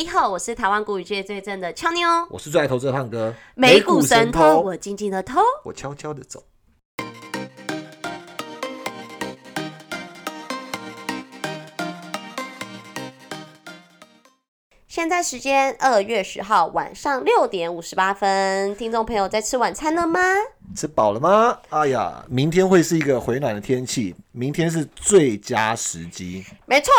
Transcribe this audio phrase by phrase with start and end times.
[0.00, 6.42] 你好，我是台湾股语界最正的俏妞，我是最爱投资的胖哥，美股神偷，我静静的偷，我悄悄的走。
[14.88, 20.18] 现在时间二月十号晚上六点五十八分，听众朋友在吃晚餐了吗？
[20.74, 21.58] 吃饱了吗？
[21.68, 26.42] 哎呀，明天会是一个回暖的天气，明天是最佳时机。
[26.64, 26.90] 没错，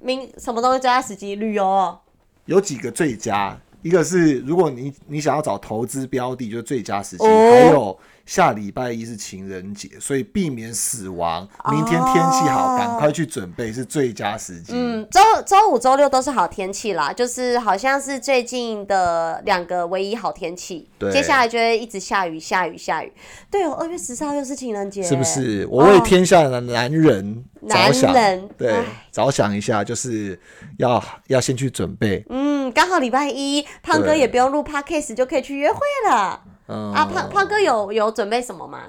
[0.00, 1.34] 明什么东西最佳时机？
[1.34, 1.98] 旅游哦。
[2.46, 7.98] 有几个最佳，一个是如果你你想要找投资标的，就是最佳时机，还有。
[8.24, 11.46] 下礼拜一是情人节，所以避免死亡。
[11.70, 14.72] 明天天气好，赶快去准备是最佳时机。
[14.74, 20.88] 嗯，周周五、周六都是好天气啦，就是好像是最近的两个唯一好天气。
[20.98, 23.12] 对，接下来就会一直下雨、下雨、下雨。
[23.50, 25.66] 对哦，二月十四号又是情人节，是不是？
[25.70, 28.12] 我为天下的男人着想，
[28.56, 30.38] 对，着想一下，就是
[30.78, 32.24] 要要先去准备。
[32.30, 36.40] 嗯，刚好礼拜一，胖哥也不用录 podcast 就可以去约会了。
[36.72, 38.80] 啊，胖胖哥有有准备什么吗？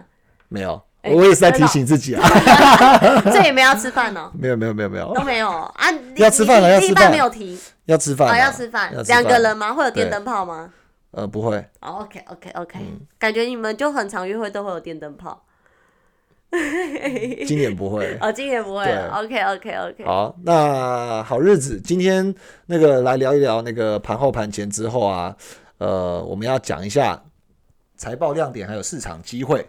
[0.50, 2.22] 没有，我也是在提醒自己啊。
[3.32, 4.32] 这也没要吃饭 呢？
[4.38, 5.74] 没有没有没有没有都没有啊。
[6.16, 8.94] 要吃饭了，要吃饭没有提，要吃饭啊，要吃饭。
[9.08, 9.74] 两个人吗？
[9.74, 10.72] 会有电灯泡吗？
[11.12, 11.58] 呃，不会。
[11.82, 12.80] 哦，OK OK OK，
[13.20, 15.44] 感觉你们就很常约会都会有电灯泡。
[17.48, 18.16] 今年不会。
[18.22, 18.84] 哦，今年不会。
[18.86, 20.06] OK OK OK。
[20.06, 22.34] 好，那好日子，今天
[22.68, 25.36] 那个来聊一聊那个盘后盘前之后啊，
[25.80, 27.20] 呃，我们要讲一下。
[28.04, 29.66] 财报亮点还有市场机会，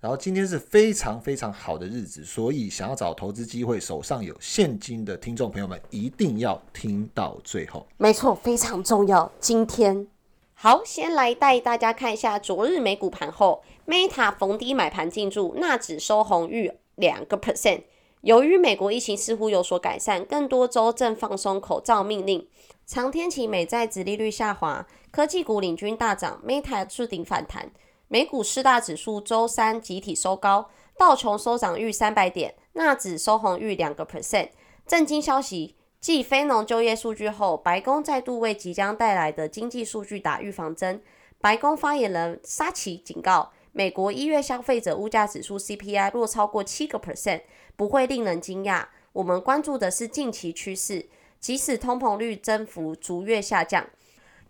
[0.00, 7.86] 然后今天是非常非常好的日子，所以想要找投资机会、手上有现金的听众朋友们，一定要听到最后。
[7.98, 9.30] 没错，非常重要。
[9.38, 10.06] 今天
[10.54, 17.82] 好，先来带大家看一下昨日美股盘后，Meta 逢低买盘进驻，纳指收红逾两个 percent。
[18.22, 22.48] 由于美国疫情似乎有所改善，更多州正放松口罩命令，
[22.86, 24.86] 长天期美债殖利率下滑。
[25.10, 27.72] 科技股领军大涨，Meta 触顶反弹。
[28.06, 34.50] 美股四大指数周三集体收高，道琼收涨逾三百点，纳指收红逾两个 percent。
[34.86, 41.02] 震惊消息，继非农就业数据后，白宫再度为即将带来的经济数据打预防针。
[41.40, 47.40] 白宫发言人沙奇警告，美国一月消费者物价指数 CPI 若超过七个 percent，
[47.74, 48.86] 不会令人惊讶。
[49.12, 51.08] 我们关注的是近期趋势，
[51.46, 53.88] 即使通膨率增幅逐月下降。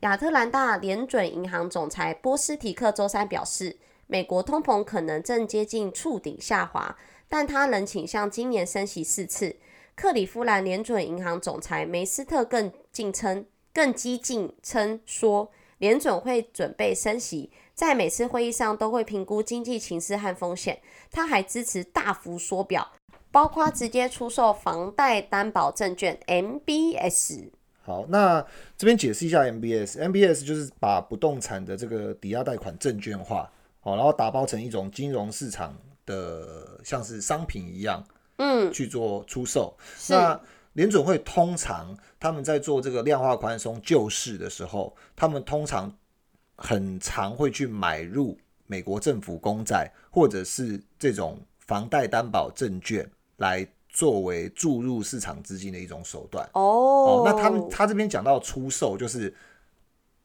[0.00, 3.76] 亚特兰大联准银行总裁波斯提克周三表示，
[4.06, 6.96] 美国通膨可能正接近触顶下滑，
[7.28, 9.56] 但他仍倾向今年升息四次。
[9.94, 20.80] 克里夫兰联准银行总裁梅斯特更进称，更激进称说，联准会准备升息，在每次会议上都会评估经济形势和风险。
[21.10, 22.90] 他还支持大幅缩表，
[23.36, 27.50] 包括直接出售房贷担保证券 （MBS）。
[27.82, 28.42] 好，那
[28.78, 35.76] 这边解释一下 MBS，MBS 就是把不动产的这个抵押贷款证券化，好，然后打包成一种金融市场
[36.06, 38.02] 的像是商品一样，
[38.38, 39.76] 嗯，去做出售。
[40.08, 40.40] 那
[40.72, 45.94] 联准会通常他们在做这个量化宽松救市的时候，他们通常
[46.56, 53.66] 很常会去买入美国政府公债或者是这种房贷担保证券来。
[53.88, 59.34] 作为注入市场资金的一种手段哦，那他们他这边讲到出售，就是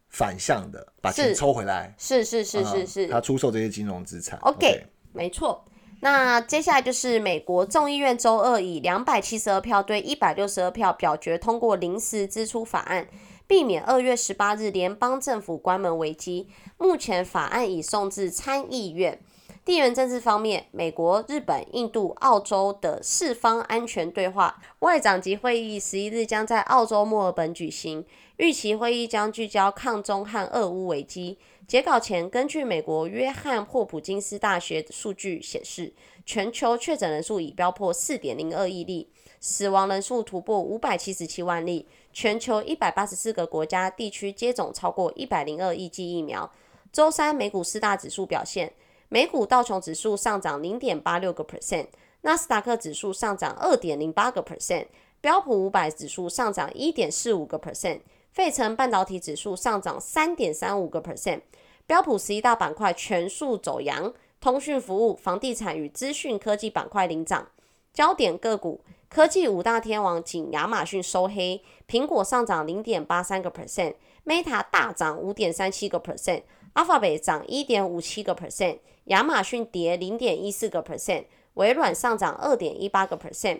[0.09, 4.37] 反向的把钱抽回来，是是是是是，他出售这些金融资产。
[4.39, 5.63] OK，没错。
[6.01, 13.07] 那接下来就是美国众议院周二以两百七十二票对一百六十二票表决通过临时支出法案，
[13.47, 16.49] 避免二月十八日联邦政府关门危机。
[16.77, 19.21] 目前法案已送至参议院。
[19.63, 28.03] 地缘政治方面，美国、日本、印度、澳洲的四方安全对话外长级会议十一日将在澳洲墨尔本举行，
[28.37, 31.37] 预期会议将聚焦抗中和俄乌危机。
[31.67, 35.93] 截稿前，根据美国约翰霍普金斯大学数据显示，
[36.25, 41.87] 全球确诊人数已飙破四点零二亿例，死亡人数突破五百七十七万例。
[42.11, 46.51] 全球一百八十四个国家地区接种超过一百零二亿剂疫苗。
[46.91, 48.73] 周三，美股四大指数表现。
[49.13, 51.87] 美股道琼指数上涨零点八六个 percent，
[52.21, 54.85] 纳斯达克指数上涨二点零八个 percent，
[55.19, 57.99] 标普五百指数上涨一点四五个 percent，
[58.31, 61.41] 费城半导体指数上涨三点三五个 percent，
[61.85, 67.49] 标普十一大板块全数走阳，通讯服务、房地产与资讯科技板块领涨。
[67.91, 68.79] 焦点个股，
[69.09, 78.79] 科技五大天王仅亚马逊收黑，苹果上涨零点八三个 percent，Meta 大涨五点三七个 percent，Alphabet 涨一点五七个 percent。
[79.11, 81.25] 亚马逊跌零点一四个 percent，
[81.55, 83.59] 微软上涨二点一八个 percent，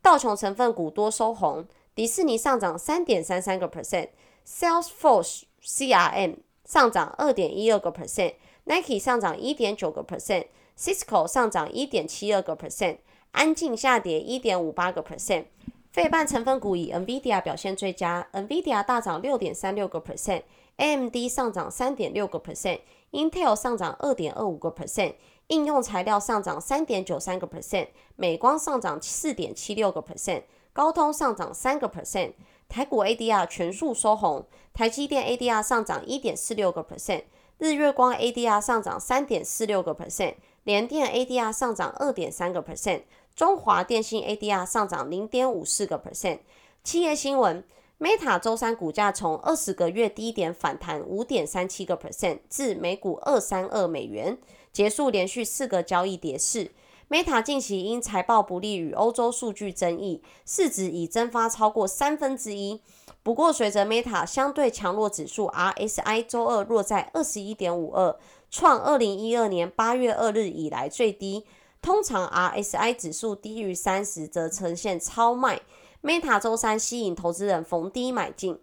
[0.00, 12.98] 道琼成分股多收红，迪士尼上涨三点三三个 percent，Salesforce CRM 上涨二点一二个 percent，Nike 上涨一点九个 percent，Cisco 上涨一点七二个 percent，
[13.32, 15.46] 安静下跌一点五八个 percent。
[15.90, 22.78] 费半成分股以 NVIDIA 表现最佳，NVIDIA 大涨六点三六个 percent，AMD 上涨三点六个 percent
[23.12, 25.14] Intel 上涨二点二五个 percent，
[25.48, 30.42] 应用材料上涨三点九三个 percent，美光上涨四点七六个 percent，
[30.72, 32.32] 高通上涨三个 percent。
[32.68, 37.24] 台股 ADR 全数收红，台积电 ADR 上涨一点四六个 percent，
[37.58, 43.02] 日月光 ADR 上涨三点四六个 percent，联电 ADR 上涨二点三个 percent。
[43.34, 46.38] 中华电信 ADR 上涨零点五四个 percent。
[46.82, 47.62] 企业新闻
[48.02, 54.36] ：Meta 周三股价从二十个月低点反弹五点三七个 percent 至每股二三二美元，
[54.72, 56.72] 结束连续四个交易跌势。
[57.08, 62.80] Meta 近期因财报不利与欧洲数据争议，市值已蒸发超过三分之一。
[63.22, 68.16] 不过，随着 Meta 相对强弱指数 RSI 周二落在二十一点五二，
[68.50, 71.44] 创二零一二年八月二日以来最低。
[71.80, 75.60] 通常 RSI 指数低于三十则呈现超卖。
[76.02, 78.58] Meta 周三吸引投资人逢低买进。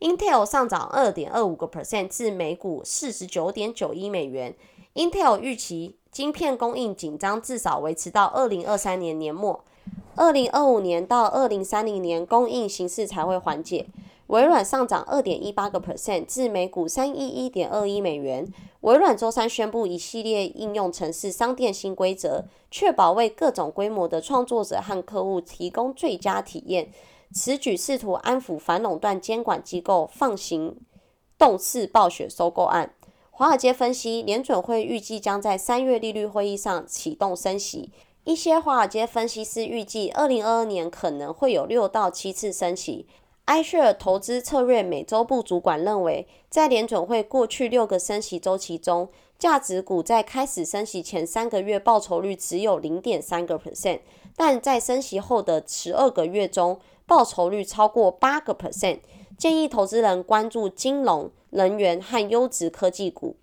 [0.00, 4.54] Intel 上涨二点二五个 percent 至每股四十九点九一美元。
[4.94, 9.62] Intel 预期晶片供应紧张至少维持到二零二三年年末，
[10.16, 13.86] 二零二五年到二零三零年供应形势才会缓解。
[14.28, 18.46] 微软上涨二点一八个 percent 至每股三一一点二一美元。
[18.80, 26.90] 微软周三宣布一系列应用程式商店新规则，确保为各种规模的创作者和客户提供最佳体验。
[27.32, 30.76] 此举试图安抚反垄断监管机构放行
[31.38, 32.94] 动次暴雪收购案。
[33.30, 37.90] 华尔街分析，联准会预计将在三月利率会议上启动升息。
[38.24, 43.06] 一些华尔街分析师预计，二零二二年可能会有六到七次升息。
[43.48, 49.08] 埃舍尔投资策略美洲部主管认为，在联准会过去六个升息周期中，
[49.38, 54.00] 价值股在开始升息前三个月报酬率只有零点三个 percent，
[54.36, 58.98] 但在升息后的十二个月中，报酬率超过八个 percent。
[59.38, 63.36] 建议投资人关注金融、能源和优质科技股。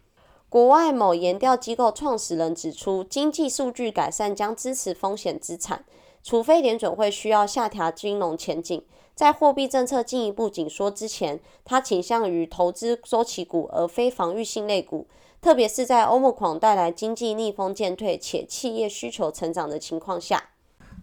[0.49, 5.83] 国外某研调机构创始人指出，经济数据改善将支持风险资产，
[6.21, 8.83] 除非联准会需要下调金融前景。
[9.15, 15.07] 在货币政策进一步紧缩之前，他倾向于投资周期股而非防御性类股，
[15.41, 20.49] 特别是在欧盟狂带来经济逆风渐退且企业需求成长的情况下。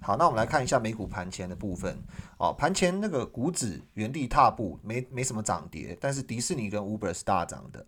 [0.02, 1.96] 好，那我们来看一下美股盘前的部分。
[2.36, 7.86] 哦，盘前那个股指原地踏步，没没什么涨跌，但是迪士尼跟 Uber 是大涨的。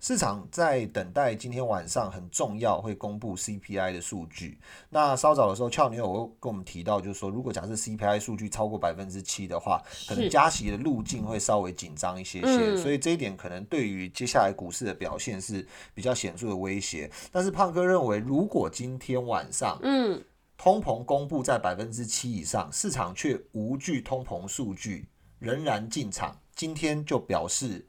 [0.00, 4.58] 市场在等待今天晚上很重要会公布 CPI 的数据。
[4.88, 12.76] 那稍早的时候，俏女有跟我们提到，就是说，如果假设 CPI 数据超过百分之七的话，可能加息的路径会稍微紧张一些些。
[12.76, 17.10] 所以这一点可能对于接下来股市的表现是比较显著的威胁。
[17.32, 20.22] 但是胖哥认为，如果今天晚上，嗯，
[20.56, 25.08] 通膨公布在百分之七以上，市场却无惧通膨数据，
[25.40, 27.84] 仍然进场，今天就表示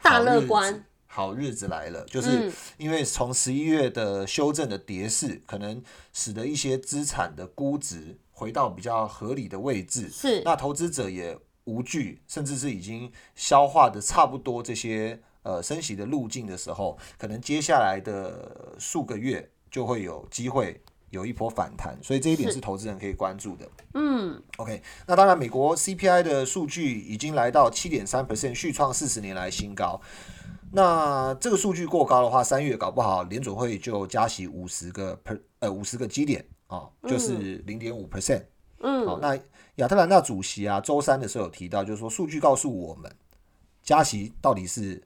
[0.00, 0.82] 大乐观。
[1.16, 5.82] 好日子来了，就是因为从十一月的修正的跌势，可能
[6.12, 10.10] 使得一些资产的估值回到比较合理的位置。
[10.10, 11.34] 是，那投资者也
[11.64, 21.98] 无惧，甚至是已经消化的差不多这些呃升息的路径的时候，可能接下来的数个月就会有机会有一波反弹。
[22.02, 23.66] 所以这一点是投资人可以关注的。
[23.94, 29.98] 嗯，OK，那当然，美国 CPI 的数据已经来到七点三 percent，续创四十年来新高。
[30.76, 38.42] 那这个数据过高的话，三月搞不好联准会就加息五十个 per 呃五十个基点啊，就是零点五 percent。
[38.80, 39.34] 嗯，好，那
[39.76, 43.10] 亚特兰大主席啊，周三的时候有提到，就是说数据告诉我们，
[43.82, 45.02] 加息到底是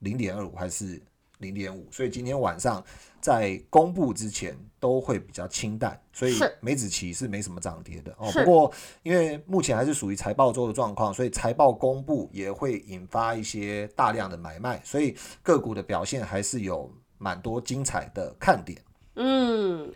[0.00, 1.00] 零点二五还是？
[1.38, 2.80] 零点五，所以今天晚上
[3.22, 8.28] 在公布之前都会比较清淡，所以梅子期是没什么涨跌的哦。
[8.32, 8.72] 不过
[9.04, 18.82] 因为目前还是属于财报周的状况，所以财报公布也会引发一些大量的买卖，所以个股的表现还是有蛮多精彩的看点。
[19.14, 19.94] 嗯，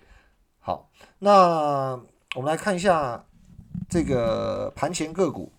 [0.61, 2.01] 好，那
[2.37, 3.27] 我们来看一下
[3.89, 5.53] 这个盘前个股。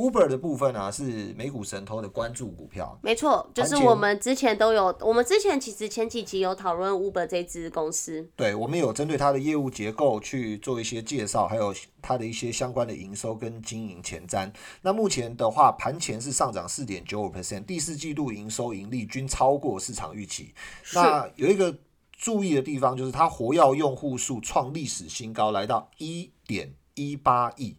[0.00, 2.98] Uber 的部分啊，是美股神偷的关注股票。
[3.02, 8.26] 没错，就是我们之前都有，我们之前其实前几集有讨论 Uber 这支公司。
[8.34, 14.50] 对，我们有针对它的业务结构去做一些介绍，还有它的一些相关的营收跟经营前瞻。
[14.80, 20.54] 那目前的话，盘前是上涨四点九五 percent，第四季度营收盈利均超过市场预期。
[20.94, 21.76] 那有一个
[22.16, 27.76] 注意的地方，就是它活跃用户数创历史新高，来到一点一八亿。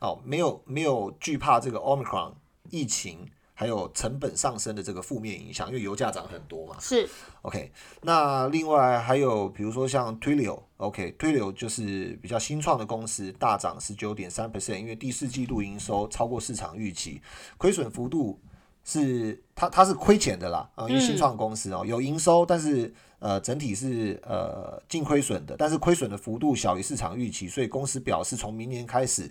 [0.00, 2.34] 哦，没有没有惧怕这个 Omicron
[2.70, 6.76] 疫情还有成本上升的这个负面影响，因为油价涨很多嘛。
[6.78, 7.08] 是
[7.42, 17.20] OK，那另外还有比如说像 Twilio，OK，Twilio 就是比较新创的公司，大涨十九点三 percent，因为第四季度营收超过市场预期，
[17.56, 18.40] 亏损幅度
[18.84, 29.28] 是它它是亏钱的啦，啊、因为新创公司哦有营收，但是呃整体是呃净亏损的，但是亏损的幅度小于市场预期，所以公司表示从明年开始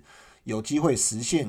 [0.48, 1.46] 有机会实现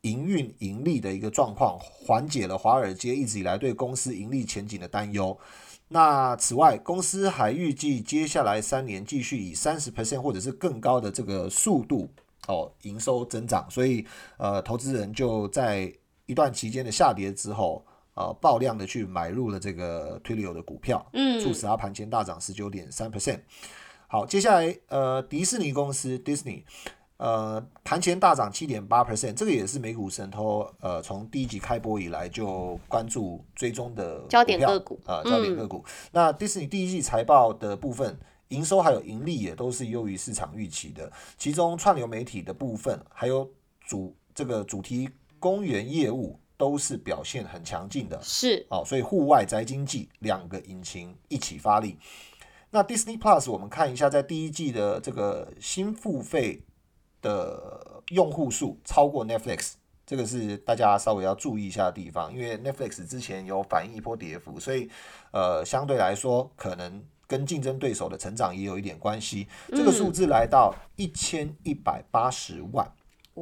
[0.00, 5.38] 营运盈利的一个状况，缓解了华尔街一直以来对公司盈利前景的担忧。
[5.86, 12.10] 那此外，公司还预计接下来三年继续以三十 percent 或者是更高的这个速度
[12.48, 14.04] 哦营收增长，所以
[14.36, 15.92] 呃，投资人就在
[16.26, 23.42] 一段期间的下跌之后，呃，爆量的去买入了这个 Twilio 的股票，嗯促使它盘前大涨十九点三 percent。
[24.08, 26.64] 好，接下来呃，迪士尼公司 Disney。
[27.24, 35.82] 呃，盘前大涨七点八 percent，这个也是美股神偷呃从第一集开播以来就关注追踪的焦点个股呃焦点个股。
[36.12, 38.14] 那迪士尼第一季财报的部分，
[38.48, 43.50] 营收还有盈利也都是优于市场预期的，其中串流媒体的部分还有
[43.86, 48.20] 主这个主题公园业务都是表现很强劲的。
[48.22, 51.96] 是哦，所以户外宅经济两个引擎一起发力。
[52.68, 56.60] 那 Disney Plus 我们看一下，在第一季的这个新付费
[57.24, 59.72] 的用户数超过 Netflix，
[60.06, 64.90] 这个是大家稍微要注意一下的地方，因为 Netflix 之前有反映一波跌幅，所以
[65.32, 69.48] 呃相对来说可能跟竞争对手的成长也有一点关系。
[69.70, 72.86] 这个数字来到一千一百八十万。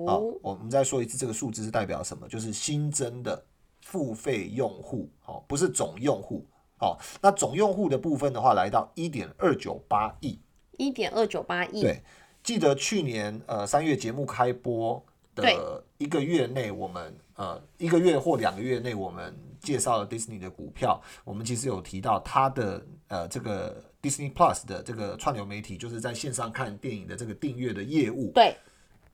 [0.07, 2.29] 好、哦，我们再说一次，这个数字是代表什么？
[2.29, 3.45] 就是新增的
[3.83, 6.47] 付费用户，哦，不是总用户。
[6.79, 10.41] 哦，那总用户的部分的话，来到一点二九八亿。
[10.79, 12.03] 一点二九八亿，对，
[12.43, 15.03] 记得去年呃三月节目开播
[15.35, 28.57] 的一个月内，我们呃一个月或两个月内，我们介绍了 Disney 的股票，我们其实有提到它的呃这个 Disney Plus 的这个串流媒体，就是在线上看电影的这个订阅的业务，对，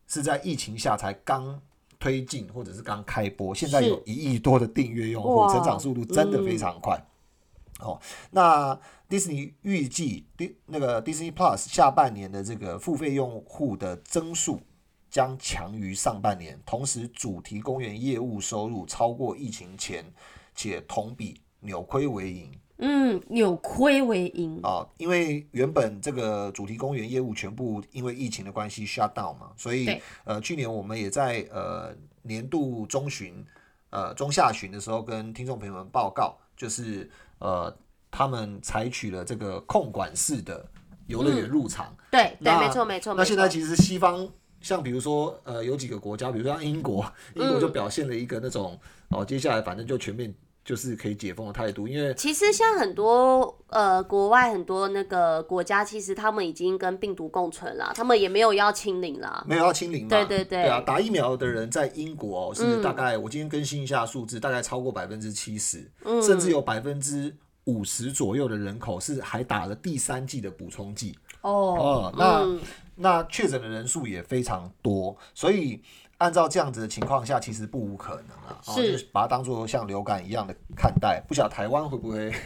[0.07, 1.61] 是在疫情下才刚
[1.99, 6.99] 推进或者是刚开播，现在有一亿多的订阅用户，成长速度真的非常快。
[7.79, 14.61] 哦，那迪士尼预计迪那个 Disney Plus 下半年的这个付费用户的增速
[15.11, 20.05] 将强于上半年，同时主题公园业务收入超过疫情前，
[20.55, 22.53] 且同比扭亏为盈。
[22.81, 31.93] 嗯，扭亏为盈，啊，因为原本这个主题公园业务全部因为疫情的关系 shut down 嘛，所以呃，去年我们也在呃
[32.23, 33.45] 年度中旬、
[33.91, 37.75] 呃中下旬的时候跟听众朋友们报告，就是呃
[38.11, 40.67] 他们采取了这个控管式的
[41.07, 41.95] 游乐园入场。
[42.11, 44.27] 对对，没错没错，那现在其实西方
[44.61, 47.05] 像比如说呃有几个国家，比如说像英国，
[47.35, 48.79] 英国嗯就表现了一个那种
[49.11, 50.35] 哦，接下来反正就全面
[50.69, 59.43] 就是可以解封的态度，因为其实像很多呃国外很多那个国家，其实他们已经跟病毒共存了，他们也没有要清零了。
[59.49, 60.09] 没有要清零嘛？
[60.11, 67.35] 对对对啊，打疫苗的人在英国、哦、是嗯大概、我今天更新一下数字，大概超过百分之七十，嗯甚至有百分之
[67.65, 71.17] 五十左右的人口是还打了第三剂的补充剂。
[71.41, 72.61] 哦哦，那、嗯
[73.01, 75.81] 那确诊的人数也非常多，所以
[76.19, 81.23] 按照这样子的情况下，其实不无可能啊，哦、是就是把它当做像流感一样的看待。
[81.27, 82.33] 不晓得台湾会不会？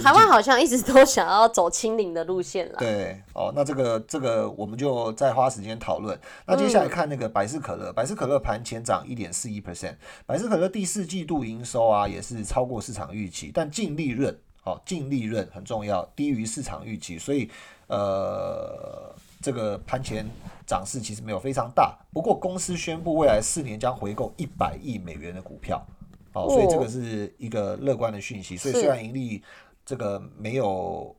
[0.00, 2.76] 台湾好像一直都想要走清零的路线了。
[2.78, 6.16] 对，哦，那这个这个我们就再花时间讨论。
[6.46, 9.96] 那接下来看那个百事可乐，百事可乐盘前涨一点四一 percent，
[10.26, 17.50] 百事可乐第四季度营收啊也是超过市场预期，但净利润哦，净利润很重要，低于市场预期，所以
[17.88, 20.28] 呃，这个盘前
[20.66, 21.98] 涨势其实没有非常大。
[22.12, 25.84] 不过公司宣布未来四年将回购一百亿美元的股票，
[26.32, 28.56] 哦，所以这个是一个乐观的讯息。
[28.56, 29.42] 所以是虽然盈利
[29.84, 31.14] 这个没有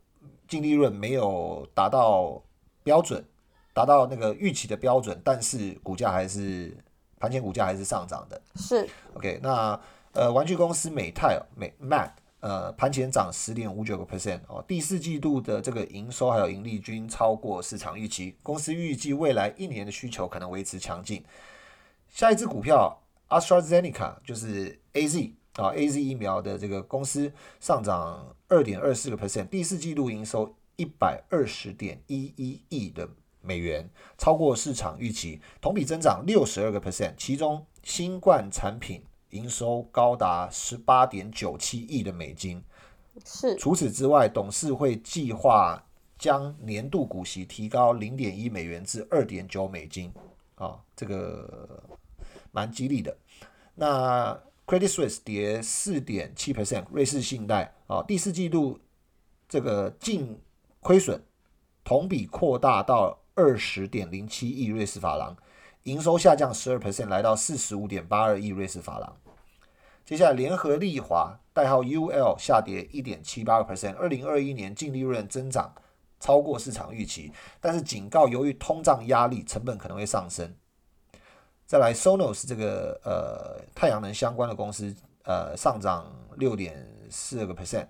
[0.47, 2.41] 净利润没有达到
[2.83, 3.23] 标准，
[3.73, 6.75] 达到那个预期的标准，但是股价还是
[7.19, 8.41] 盘前股价还是上涨的。
[8.55, 9.79] 是 OK，那
[10.13, 12.11] 呃，玩具公司美泰哦美 Mac
[12.41, 21.23] 呃盘前涨十点五九个 percent 哦，第四季度的这个营收还有盈利均超过市场预期，公司预计未来一年的需求可能维持强劲。
[22.09, 33.07] 下一只股票 AstraZeneca 就是 AZ 啊 AZ 疫苗的这个公司上涨二点二四个 percent，第四季度营收一百二十点一一亿的
[33.41, 42.63] 美元，超过市场预期，同比增长六十二个 percent，其中新冠产品营收高达十八点九七亿的美金。
[43.25, 45.83] 是除此之外，董事会计划
[46.17, 50.13] 将年度股息提高零点一美元至二点九美金。
[50.55, 51.83] 啊，这个
[52.51, 53.17] 蛮激励的。
[53.75, 58.79] 那 Credit Suisse 跌四点七 percent，瑞士信贷啊，第四季度
[59.49, 60.39] 这个净
[60.79, 61.21] 亏损
[61.83, 65.35] 同比扩大到二十点零七亿瑞士法郎，
[65.83, 69.17] 营收下降十二 percent，来到四十五点八二亿瑞士法郎。
[70.05, 75.73] 接下来，联合利华代号 UL 下跌一点七八个 percent，二零二一年净利润增长
[76.19, 80.53] 超过市场预期，但是警告由于通胀压力，成本可能会上升。
[81.65, 87.87] 再来，Sonos 这个呃太阳能相关的公司，呃上涨六点四个 percent，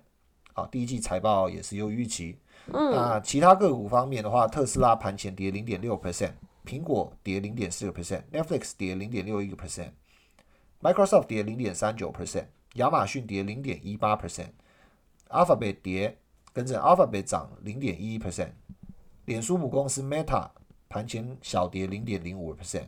[0.54, 2.40] 啊，第一季财报也是优于预期。
[2.68, 6.34] 那其他个股方面的话，特斯拉盘前跌零点六 percent，
[6.66, 16.20] 苹果跌零点四个 percent，Netflix 跌零点六一个 percent，Microsoft 跌零点三九 percent，亚马逊跌零点一八 percent，Alphabet 跌，
[16.54, 18.52] 跟着 Alphabet 涨零点一一 percent，
[19.26, 20.50] 脸书母公司 Meta
[20.88, 22.88] 盘前小跌零点零五 percent。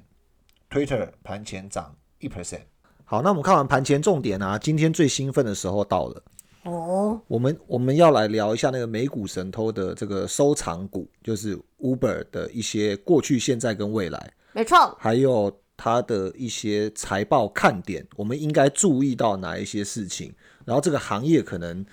[0.69, 2.61] Twitter 盘前涨一 percent。
[3.05, 6.23] 好，那我们看完盘前重点啊，今天最兴奋的时候到了。
[6.63, 20.33] 哦，我们我们要来聊一下那个美股神偷的这个收藏股，就是 Uber 的一些过去、现在跟未来，没错，还有它的一些财报看点，我们应该注意到哪一些事情？
[20.65, 21.85] 然后这个行业可能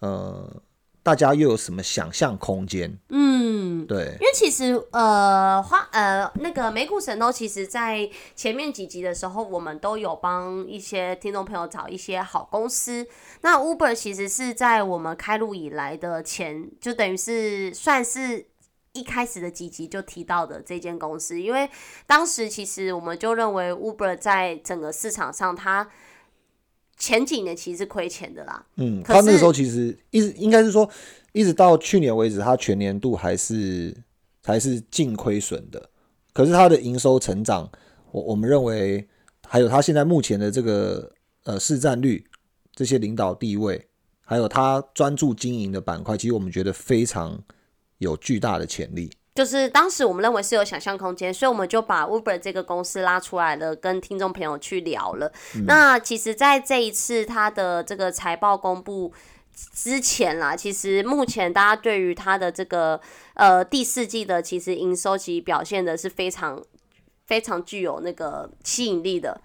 [0.00, 0.62] 呃。
[1.00, 2.98] 大家又有什么想象空间？
[3.08, 3.37] 嗯，
[3.86, 13.06] 对，因为其实呃花呃那个美股神偷，其实在前面几集的时候，我们都有帮一些听众朋友找一些好公司。
[13.42, 18.46] 那 Uber 其实是在我们开路以来的前，就等于是算是
[18.92, 21.68] 一开始的几集就提到的这间公司，因为
[22.06, 25.88] 当时其实我们就认为 Uber 在整个市场上它。
[27.00, 30.90] 前几年其实是亏钱的啦，嗯，他那个时候其实一直应该是说，
[31.32, 33.96] 一直到去年为止，它全年度还是
[34.44, 35.90] 还是净亏损的。
[36.32, 37.70] 可是它的营收成长，
[38.12, 39.08] 我我们认为，
[39.46, 41.12] 还有它现在目前的这个
[41.44, 42.24] 呃市占率、
[42.72, 43.88] 这些领导地位，
[44.24, 47.42] 还有它专注经营的板块，其实我们觉得非常
[47.98, 49.10] 有巨大的潜力。
[49.34, 55.32] 就是当时我们认为是有想象空间，所以我们就把 Uber 这个公司拉出来了，跟听众朋友去聊了。
[55.64, 59.12] 那其实，在这一次它的这个财报公布
[59.72, 63.00] 之前啦，其实目前大家对于它的这个
[63.34, 66.62] 呃第四季的其实营收其实表现的是非常
[67.26, 69.40] 非常具有那个吸引力的。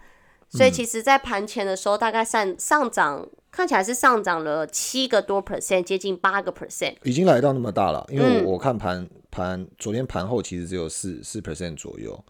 [0.50, 8.06] 所以其实，在盘前的时候，大概上上涨看起来是上涨了七个多 percent，接近八个 percent，已经来到那么大了。
[8.10, 9.08] 因为我看盘。
[9.36, 12.24] 盘昨天盘后其实只有四四 percent 左右，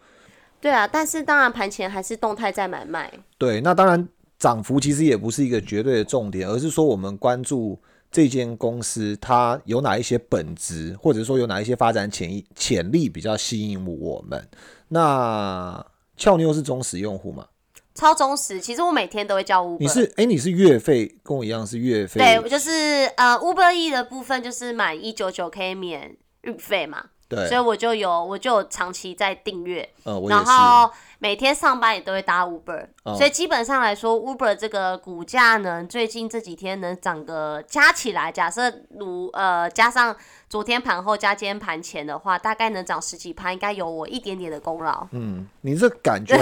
[0.61, 3.11] 对啊，但是当然盘前还是动态在买卖。
[3.37, 4.07] 对，那当然
[4.43, 7.79] 涨幅其实也不是一个绝对的重点，而是说我们关注
[8.11, 14.45] 这间公司它有哪一些本质，或者说有哪一些发展潜潜力比较吸引我们。
[14.89, 15.81] 那
[16.17, 17.47] 俏妞是忠实用户吗？
[17.95, 19.77] 超忠实，其实我每天都会叫 Uber。
[19.79, 22.19] 你是哎，你是月费跟我一样是月费？
[22.19, 22.69] 对，我就是
[23.15, 26.17] 呃 Uber E 的部分就是满一九九可以免。
[26.43, 30.91] 运费嘛，对，所以我就有，我就长期在订阅，嗯，然后
[31.23, 40.13] 每天上班也都会搭 Uber，所以基本上来说，Uber 这个股价呢，最近这几天能涨个加起来，假设如呃加上。
[40.49, 45.07] 昨天盘后加今天盘前的话，大概能涨十几盘，应该有我一点点的功劳。
[45.11, 46.37] 嗯，你这感觉，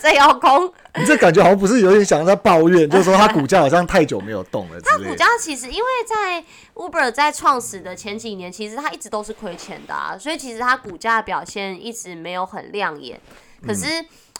[0.00, 0.72] 这要功。
[0.94, 4.80] 你这感觉好像不是有点想在抱怨，就是说它股价好像太久没有动了。
[4.80, 13.20] 它股价其实因为在 Uber 在创始的前几年，其实它一直都是亏钱的啊，所以其实它股价表现一直没有很亮眼。
[13.62, 13.86] 可是。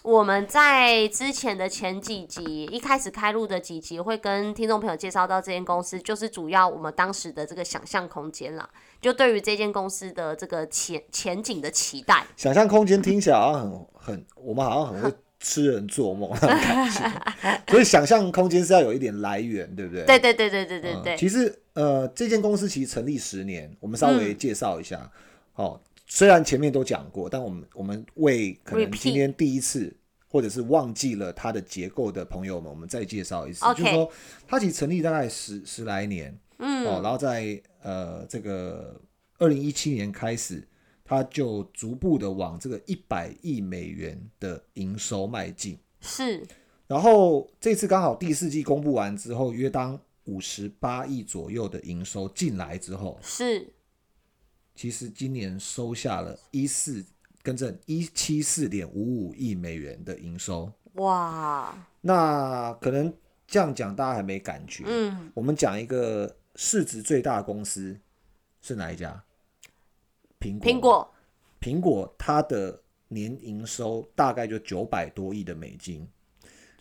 [0.04, 8.66] 我们在之前的前几集一开始开录的几集，会跟听众朋友介绍到这间公司，就是主要我们当时的这个想象空间啦，
[9.02, 12.24] 就对于这间公司的这个前前景的期待。
[12.36, 17.62] 想象空间听起来好像很很，我们好像很会痴人做梦那种感觉。
[17.68, 20.04] 所以想象空间是要有一点来源，对不对？
[20.06, 21.16] 对对对对对对对。
[21.16, 25.10] 其实呃，这间公司其实成立十年，我们稍微介绍一下。
[25.56, 25.78] 哦，
[26.08, 29.94] 虽然前面都讲过，但我们我们为可能今天第一次。
[30.30, 34.12] 或者是忘记了它的结构的朋友们，我们再介绍一次，就是说
[34.46, 39.00] 它其实成立大概十十来年，嗯，哦，然后在呃这个
[39.38, 40.62] 二零一七年开始，
[41.02, 46.46] 它就逐步的往这个一百亿美元的营收迈进，是，
[46.86, 53.66] 然后这次刚好第四季公布完之后，约当五十八亿左右的营收进来之后，是，
[54.78, 57.04] 其实今年收下了一四。
[57.40, 61.74] 跟着一七四点五五亿美元的营收，哇！
[62.02, 63.10] 那可能
[63.46, 64.84] 这样讲大家还没感觉。
[64.86, 67.98] 嗯，我们讲一个市值最大的公司
[68.60, 69.24] 是哪一家？
[70.38, 70.68] 苹果。
[70.68, 71.14] 苹果。
[71.58, 76.06] 苹果它的年营收大概就九百多亿的美金。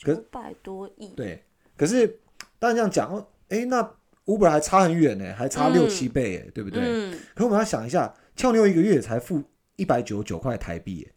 [0.02, 1.42] 可九百多亿，对，
[1.78, 2.20] 可是
[2.60, 3.90] 当然这样讲哦，哎，那
[4.28, 6.84] Uber 还差很远呢，还差六七倍，哎，对不对？
[6.84, 9.42] 嗯，可我们要想一下，俏妞一个月才付
[9.76, 11.08] 一百九十九块台币，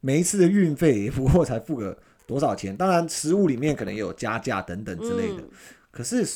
[0.00, 2.74] 每一次的运费也不过才付个多少钱？
[2.74, 5.42] 当然，食物里面可能也有加价等等之类的。
[5.42, 5.50] 嗯
[5.90, 6.26] 可是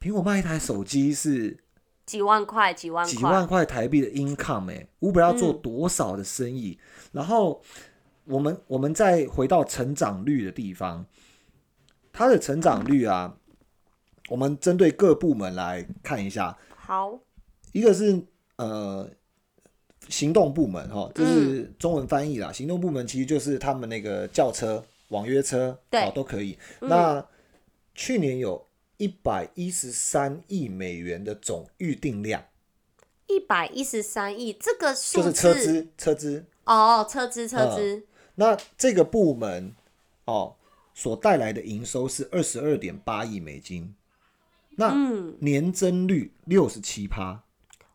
[0.00, 1.56] 苹果卖一台手机是
[2.06, 6.78] 几万块，几万，几万块台币的 income 哎、u b e r 要做嗯多少的生意？
[7.10, 7.60] 然后
[8.26, 11.04] 我们我们再回到成长率的地方，
[12.12, 13.36] 它的成长率啊，
[14.30, 17.18] 我们针对各部门来看一下，好，
[17.72, 18.22] 一个是
[18.56, 19.10] 呃
[20.08, 21.26] 行动部门哈，这嗯。
[21.26, 22.52] 是中文翻译啦。
[22.52, 26.00] 行动部门其实就是他们那个轿车、网约车，对。
[26.02, 26.56] 哦都可以。
[26.80, 26.88] 嗯。
[26.88, 27.26] 那
[27.94, 28.66] 去年有
[28.98, 32.44] 一百一十三亿美元的总预定量，
[33.26, 35.22] 一百一十三亿，这个数字。
[35.22, 36.46] 就是车资车资。
[36.64, 39.74] 哦，车资车资，那这个部门
[40.26, 40.54] 哦
[40.94, 43.92] 所带来的营收是二十二点八亿美金，
[44.80, 47.42] 那嗯，年增率六十七趴。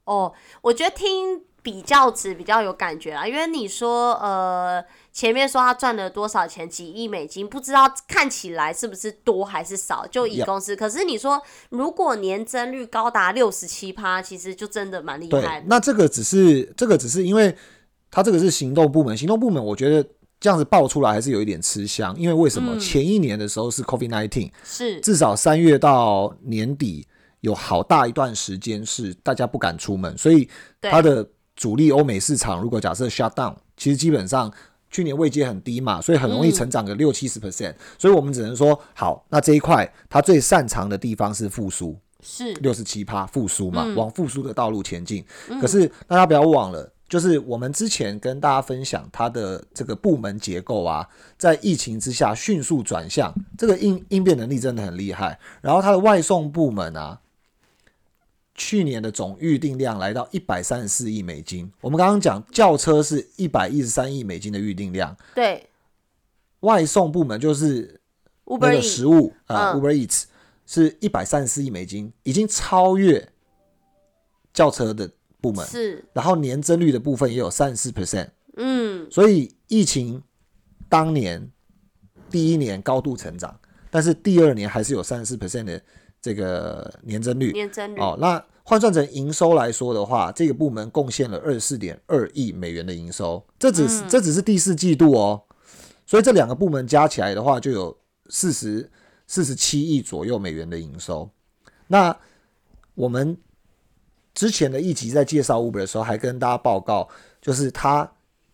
[0.03, 10.75] 哦，我觉得听比较值比较有感觉啦，因为你说呃前面说他赚了多少钱，几亿美金，不知道看起来是不是多还是少，就以 Yeah 公司。
[10.75, 15.65] 可是你说如果年增率高达六十七趴，其实就真的蛮厉害，的。
[15.67, 17.57] 那这个只是这个只是因为
[18.11, 20.07] 他这个是行动部门，行动部门我觉得
[20.45, 22.75] 这样子爆出来还是有一点吃香，因为为什么？
[22.75, 27.07] 嗯前一年的时候是 COVID nineteen，是，至少三月到年底
[27.41, 30.47] 有好大一段时间是大家不敢出门，所以
[30.79, 34.53] 它的主力欧美市场如果假设 shut down，其实基本上。
[34.91, 45.25] 去年位阶很低嘛，所以很容易嗯成长个六七十 percent，所以我们只能说好，那这一块它最擅长的地方是复苏，是，六十七趴复苏嘛，嗯往复苏的道路前进。
[45.59, 55.39] 可是大家不要忘了，就是我们之前跟大家分享它的这个部门结构啊，在疫情之下迅速转向，这个应应变能力真的很厉害。
[55.61, 57.21] 然后它的外送部门啊，
[58.55, 61.71] 去年的总预订量来到一百三十四亿美金。
[61.81, 65.69] 我们刚刚讲轿车是一百一十三亿美金的预订量，对
[66.61, 68.01] 外送部门就是
[68.45, 70.23] 那，Uber 个 E 食物啊、嗯 u b e r Eats
[70.65, 73.29] 是一百三十四亿美金，已经超越
[74.51, 75.11] 轿车的
[75.45, 80.23] 部门，是，然后年增率的部分也有三十四 percent，嗯，所以疫情
[80.89, 81.51] 当年
[82.31, 83.55] 第一年高度成长，
[83.91, 85.81] 但是第二年还是有三十四 percent 的
[86.19, 87.51] 这个年增率。
[87.51, 94.09] 年增率，哦，那换算成营收来说的话，这个部门贡献了二十四点二亿美元的营收，这只是、嗯。
[94.09, 95.43] 这只是第四季度哦，
[96.07, 97.95] 所以这两个部门加起来的话，就有
[98.29, 98.89] 四十
[99.27, 101.29] 四十七亿左右美元的营收。
[101.87, 102.17] 那
[102.95, 103.37] 我们
[104.35, 107.07] 之前的一集在介绍 Uber 的时候，还跟大家报告，
[107.41, 108.07] 就是他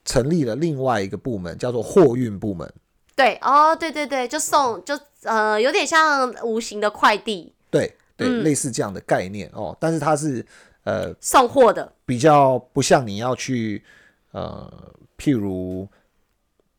[0.06, 2.72] 成立了另外一个部门，叫做货运部门。
[3.16, 7.54] 对，哦，对对对，就送，就呃，有点像无形的快递。
[7.70, 8.44] 对对，嗯。
[8.44, 10.46] 类似这样的概念哦，但是它是
[10.86, 13.84] 呃送货的，比较不像你要去
[14.32, 14.72] 呃，
[15.18, 15.88] 譬如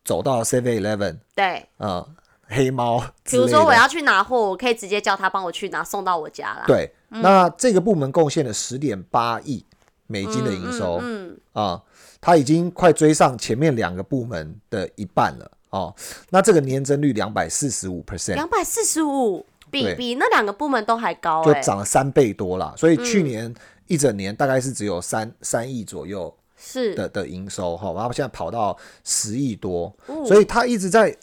[0.04, 2.08] 走到 Seven Eleven 对，呃
[2.46, 6.64] 黑猫比如说我要去拿货，我可以直接叫他帮我去拿，送到我家啦。
[6.66, 9.64] 对，那这个部门贡献了十点八亿
[10.06, 10.96] 美金的营收。
[10.96, 11.80] 啊、嗯，嗯。
[12.20, 15.92] 它已经快追上前面两个部门的一半了哦。
[16.30, 22.72] 那这个年增率两百四十五 percent，两百四十五，比比那两个部门都还高就哎、涨了三倍多啦。
[22.76, 23.04] 所以嗯。
[23.04, 23.52] 去年
[23.88, 30.24] 一整年大概是只有三三亿左右是，的的营收哈，然后现在跑到十亿多，哦。
[30.24, 31.16] 所以它一直在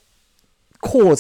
[0.82, 1.16] 扩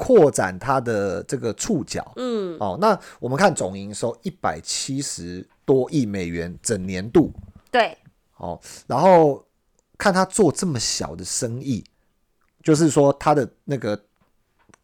[0.00, 2.10] 扩展它的这个触角。
[2.16, 7.30] 嗯，哦，那我们看总营收一百七十多亿美元整年度
[7.70, 7.98] 对，
[8.38, 9.44] 哦，然后
[9.98, 11.84] 看他做这么小的生意，
[12.62, 14.02] 就是说他的那个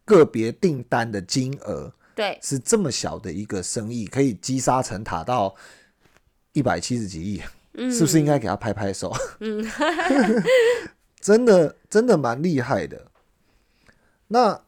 [0.05, 5.55] 个别订单的金额对，是这么小的一个生意，可以积沙成塔到
[6.53, 7.41] 一百七十几亿，
[7.73, 9.11] 嗯，是不是应该给他拍拍手？
[9.39, 9.65] 嗯，
[11.19, 13.07] 真的真的蛮厉害的。
[14.27, 14.61] 那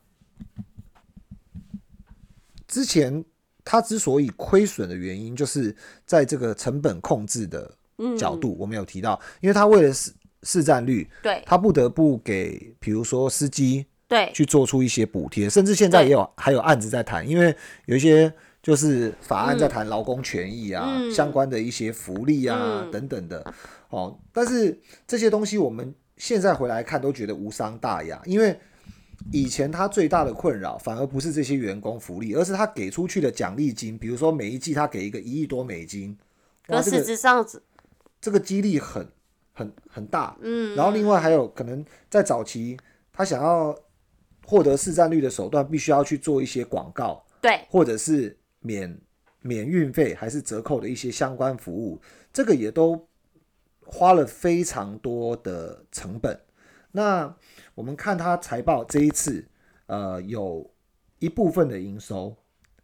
[2.69, 3.25] 之前
[3.65, 7.69] 他之所以亏损的原因，就是在这个成本控制的
[8.17, 11.43] 角度，我们有提到，因为他为了市市占率，对。
[11.45, 17.53] 他不得不给，比如说司机对，去做出一些补贴，甚至现在也有还有案子在谈，因为
[17.87, 18.31] 有一些
[18.63, 21.11] 就是法案在谈劳工权益啊，嗯。
[21.11, 22.91] 相关的一些福利啊、嗯。
[22.91, 23.53] 等等的，
[23.89, 28.57] 哦，但是这些东西我们现在回来看都觉得无伤大雅，因为
[29.31, 36.17] 以前他最大的困扰反而不是这些员工福利，而是他给出去的奖励金，比如说每一季他给一个一亿多美金，
[36.69, 37.45] 哇，可实这个质上
[38.21, 39.07] 这个激励很
[39.53, 42.77] 很很大，嗯，然后另外还有可能在早期
[43.11, 43.77] 他想要
[44.45, 48.99] 获得市占率的手段，必须要去做一些广告，对，或者是免
[49.41, 52.01] 免运费还是折扣的一些相关服务，
[52.31, 53.07] 这个也都
[53.85, 56.39] 花了非常多的成本。
[56.91, 57.35] 那
[57.75, 59.47] 我们看它财报这一次，
[59.85, 60.69] 呃，有
[61.19, 62.35] 一部分的营收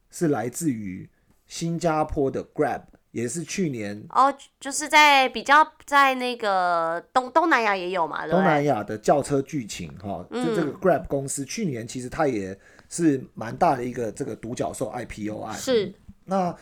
[0.09, 1.09] 是来自于
[1.45, 8.63] 新加坡的 Grab，也是去年哦，就是在比较在那个东东南亚也有嘛，东南？
[8.63, 12.57] 亚的轿车剧情哈，就这个 Grab 公司去年其实它也
[12.89, 15.93] 是蛮大的一个这个独角兽 IPO 案，是，
[16.25, 16.55] 那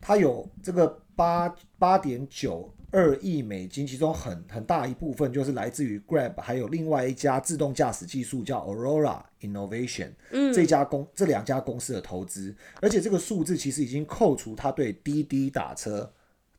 [0.00, 16.10] 它有这个八八点九二亿美金，其中很很大一部分就是来自于 Grab，还有另外一家自动驾驶技术叫 Aurora Innovation，嗯，这家公这两家公司的投资，而且这个数字其实已经扣除他对滴滴打车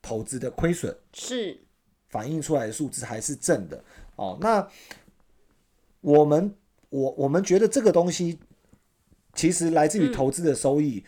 [0.01, 0.95] 投资的亏损。
[1.13, 1.59] 是，
[2.09, 3.83] 反映出来的数字还是正的
[4.15, 4.37] 哦。
[4.39, 4.67] 那
[6.01, 6.55] 我们
[6.89, 8.39] 我我们觉得这个东西
[9.33, 11.03] 其实来自于投资的收益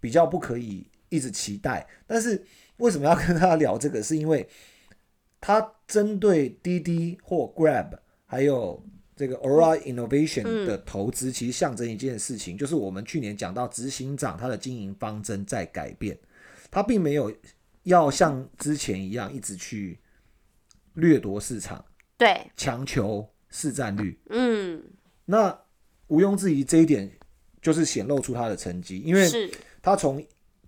[0.00, 2.42] 比较不可以一直期待，但是
[2.78, 4.02] 为什么要跟大家聊这个？
[4.02, 4.48] 是因为
[5.40, 8.82] 他针对滴滴或 Grab 还有
[9.14, 16.18] 这个 Aura Innovation 的投资，其实象征一件事情，就是我们去年讲到执行长他的经营方针在改变，
[16.70, 17.32] 他并没有
[17.84, 19.98] 要像之前一样一直去
[20.94, 21.84] 掠夺市场、
[22.16, 24.18] 对，强求市占率。
[24.30, 24.82] 嗯，
[25.24, 25.56] 那
[26.08, 27.10] 毋庸置疑，这一点
[27.60, 30.24] 就是显露出他的成绩，因为，他从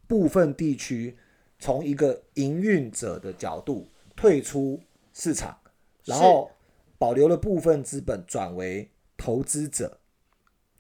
[0.07, 1.17] 部分地区
[1.59, 4.81] 从一个营运者的角度退出
[5.13, 5.57] 市场，
[6.05, 6.51] 然后
[6.99, 9.99] 保留了部分资本转为投资者，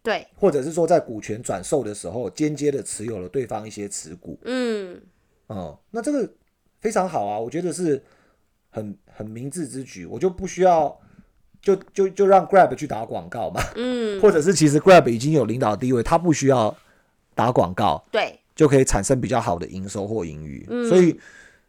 [0.02, 4.38] 对，或者是说在股权转售的时候间接的持有了对方一些持股。
[4.44, 5.00] 嗯，
[5.46, 6.30] 哦、那这个
[6.80, 8.02] 非常好啊，我觉得是
[8.70, 11.00] 很很明智之举，我就不需要
[11.62, 16.76] 就就就让 Grab 去打广告嘛，嗯， 或者是其实 Grab 已经有领导地位，他不需要
[17.34, 18.04] 打广告。
[18.10, 20.88] 对，就可以产生比较好的营收或盈余，嗯。
[20.88, 21.18] 所以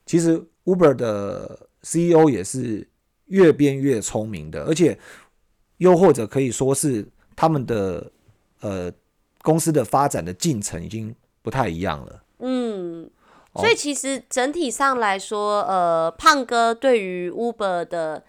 [0.06, 2.88] 其实 Uber 的 CEO 也是
[3.26, 4.98] 越变越聪明的，而且
[5.78, 8.12] 又或者可以说是他们的
[8.62, 8.92] 呃
[9.42, 12.24] 公司的发展的进程已经不太一样了。
[12.40, 13.10] 嗯，
[13.54, 13.62] 哦。
[13.62, 18.24] 所以其实整体上来说，呃，胖哥对于 Uber 的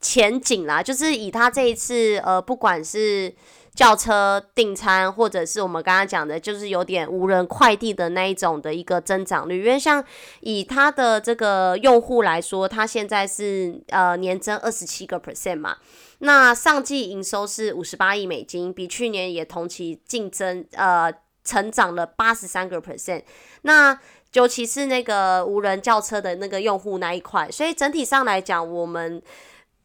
[0.00, 3.34] 前景啦，就是以他这一次，呃，不管是
[3.74, 10.04] 轿车订餐，或者是我们刚刚讲的，就是有点无人快递的那一种的一个增长率，因为像
[10.40, 15.76] 以它的这个用户来说，它现在是呃年增二十七个 percent 嘛。
[16.18, 21.10] 那上季营收是五十八亿美金，比去年也同期竞争呃
[21.42, 23.22] 成长了八十三个 percent。
[23.62, 23.98] 那
[24.34, 29.20] 尤其是那个无人轿车的那个用户那一块，所以整体上来讲，我们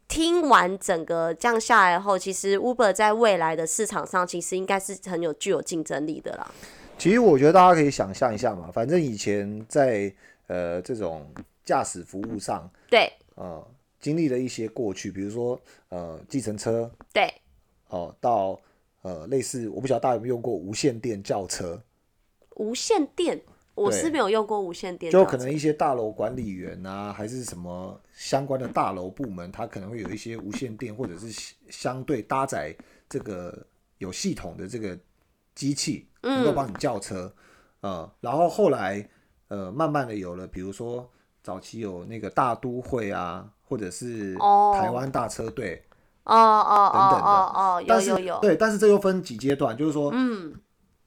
[0.08, 6.50] 听完整个这样下来后，其实 Uber 在未来的市场上，其实应该是很有具有竞争力的啦。
[6.98, 10.14] 其实我觉得大家可以想象一下嘛，反正以前在
[10.48, 11.30] 呃这种
[11.64, 13.12] 驾驶服务上，对。
[13.36, 13.66] 呃
[14.00, 17.34] 经历了一些过去，比如说呃计程车对，
[17.90, 18.60] 哦、到
[19.02, 21.82] 呃类似我不晓得大家有没有用过无线电轿车，
[22.58, 23.42] 无线电
[23.78, 32.76] 我是对没有用过无线电，就可能一些大楼管理员啊，还是什么相关的大楼部门，它可能会有一些无线电或者是相相对搭载
[33.08, 33.66] 这个
[34.00, 34.98] 有系统的这个
[35.54, 37.32] 机器，能够帮你叫车。
[37.82, 39.08] 呃，然后后来
[39.50, 41.08] 呃，慢慢的有了，比如说
[41.44, 44.76] 早期有那个大都会啊，或者是哦。
[44.80, 45.84] 台湾大车队，
[46.24, 50.54] 哦哦等等的哦哦哦，有但是有有，对，但是这又分几阶段，就是说，嗯，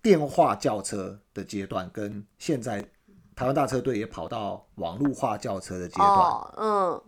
[0.02, 2.80] 电话轿车的阶段跟现在
[3.34, 6.08] 台湾大车队也跑到网络化轿车的阶段。
[6.08, 7.02] 哦嗯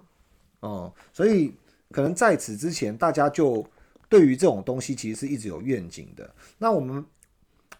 [0.60, 1.54] 哦、所以
[1.90, 3.66] 可能在此之前，大家就
[4.08, 6.34] 对于这种东西其实是一直有愿景的。
[6.58, 7.04] 那我们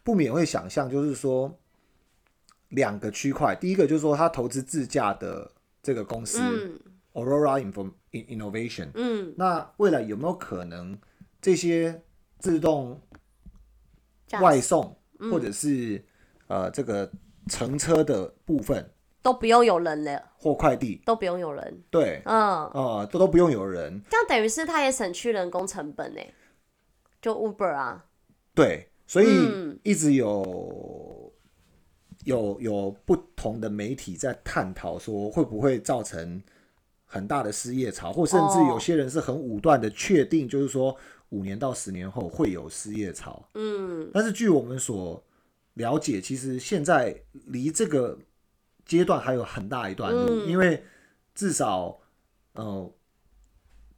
[0.03, 1.57] 不免会想象，就是说
[2.71, 5.51] 两个区块，第一个就是说他投资自驾的
[5.83, 6.81] 这个公司、嗯
[7.13, 10.99] Aurora Info Innovation，嗯，那未来有没有可能
[11.41, 12.03] 这些
[12.39, 13.01] 自动
[14.41, 14.97] 外送嗯
[15.31, 16.05] 或者是、
[16.49, 17.11] 呃这个
[17.49, 26.21] 乘车的部分都不用有人了，或快递，都不用有人，对，嗯，呃，都都不用有人，这样等于是他也省去人工成本呢，
[27.21, 28.05] 就 Uber 啊，
[28.55, 31.33] 对，所以嗯一直有、
[32.25, 36.43] 有有不同的媒体在探讨说会不会造成
[37.05, 38.67] 很大的失业潮，或甚至哦。
[38.71, 40.97] 有些人是很武断的确定，就是说
[41.33, 43.43] 五年到十年后会有失业潮。
[43.55, 45.23] 嗯但是据我们所
[45.75, 47.17] 了解，其实现在
[47.47, 48.19] 离这个
[48.85, 50.85] 阶段还有很大一段路，嗯因为
[51.35, 51.99] 至少
[52.53, 52.93] 呃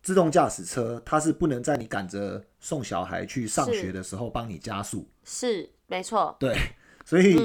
[0.03, 6.57] 自动驾驶车它是不能在你赶着送小孩去上学的时候帮你加速，是没错，对，
[7.05, 7.37] 所以、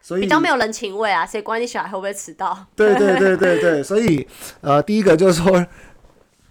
[0.00, 2.66] 所以嗯比较没有人情味啊，谁管你小孩会不会迟到？
[2.74, 4.26] 对对对对对，所以
[4.62, 5.66] 呃，第一个就是说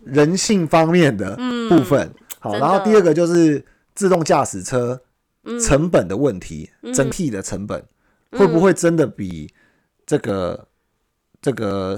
[0.03, 1.35] 人性方面的
[1.69, 5.01] 部分，好，然后第二个就是自动驾驶车
[5.65, 7.81] 成本的问题，整体的成本
[8.31, 9.49] 会不会真的比
[10.05, 10.67] 这个
[11.41, 11.97] 这个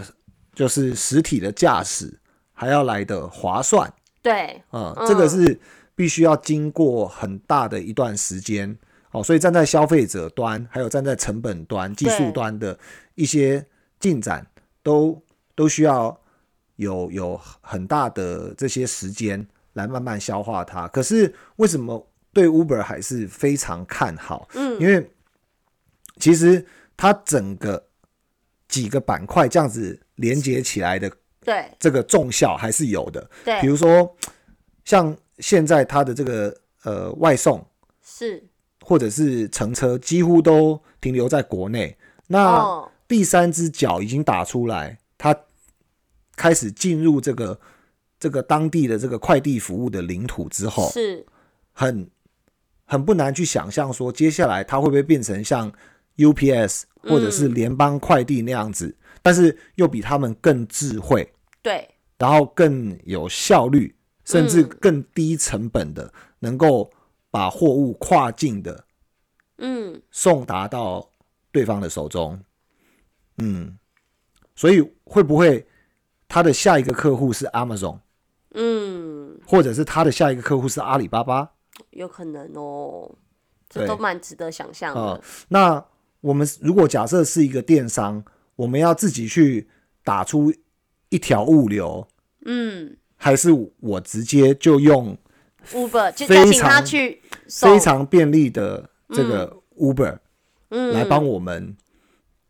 [0.54, 2.20] 就是实体的驾驶
[2.54, 3.92] 还要来的划算？
[4.22, 5.08] 对，啊、嗯。
[5.08, 5.60] 这个是
[5.96, 8.78] 必须要经过很大的一段时间
[9.10, 12.78] 哦，所以站在消费者端，还有站在成本端、技术端的
[13.16, 13.66] 一些
[14.00, 14.46] 进展，
[14.84, 15.20] 都
[15.56, 16.16] 都需要
[16.76, 20.90] 有有很大的这些时间来慢慢消化它。
[20.90, 24.50] 可是为什么对 Uber 还是非常看好？
[24.56, 25.10] 嗯因为
[26.18, 26.66] 其实
[26.98, 27.88] 它整个
[28.68, 31.12] 几个板块这样子连接起来的
[31.42, 33.30] 对这个重效还是有的。
[33.44, 34.16] 对，比如说，
[34.84, 37.66] 像现在它的这个呃外送
[38.04, 38.44] 是
[38.82, 41.96] 或者是乘车，几乎都停留在国内。
[42.28, 45.36] 那哦，第三只脚已经打出来，它
[46.36, 47.60] 开始进入这个
[48.26, 51.24] 这个当地的这个快递服务的领土之后，是。
[51.74, 52.10] 很
[52.84, 55.72] 很不难去想象说，接下来它会不会变成像
[56.18, 64.70] UPS 或者是联邦快递那样子，但是又比他们更智慧，对，然后更有效率，甚至嗯。
[64.82, 66.90] 更低成本的，能够
[67.30, 68.86] 把货物跨境的
[69.60, 71.08] 嗯，送达到
[71.52, 72.42] 对方的手中。
[73.38, 73.78] 嗯，
[74.56, 75.68] 所以会不会
[76.28, 78.00] 他的下一个客户是 Amazon，
[78.56, 81.52] 嗯，或者是他的下一个客户是阿里巴巴？
[81.92, 83.14] 有可能哦，
[83.70, 85.24] 这都蛮值得想象啊、的。
[85.50, 85.86] 那
[86.22, 88.24] 我们如果假设是一个电商，
[88.56, 89.70] 我们要自己去
[90.04, 90.54] 打出
[91.10, 92.08] 一条物流，
[92.46, 92.98] 嗯。
[93.18, 95.18] 还是我直接就用
[95.72, 100.20] ，Uber 就非再请他去非常便利的这个 Uber
[100.70, 100.94] 嗯。
[100.94, 101.76] 来帮我们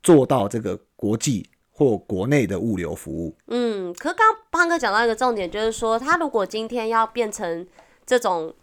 [0.02, 3.36] 做到这个国际或国内的物流服务？
[3.48, 7.68] 嗯，可刚刚胖哥讲到一个重点，就是说他如果今天要变成
[8.06, 8.54] 这种。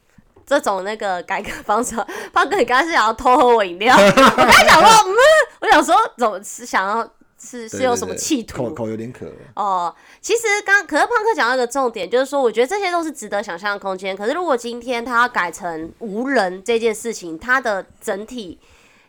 [0.45, 1.95] 这种那个改革方式，
[2.35, 3.95] 胖哥，你刚才是想要偷喝我饮料？
[3.97, 5.15] 我刚才想说，嗯，
[5.61, 8.65] 我想说，怎么是想要是是有什么企图？
[8.65, 9.25] 口口有点渴。
[9.55, 14.17] 哦，其实刚可是胖哥讲到一个重点，就是说，我觉得这些都是值得想象的空间。
[14.17, 18.59] 可是如果今天他要改成无人这件事情，它的整体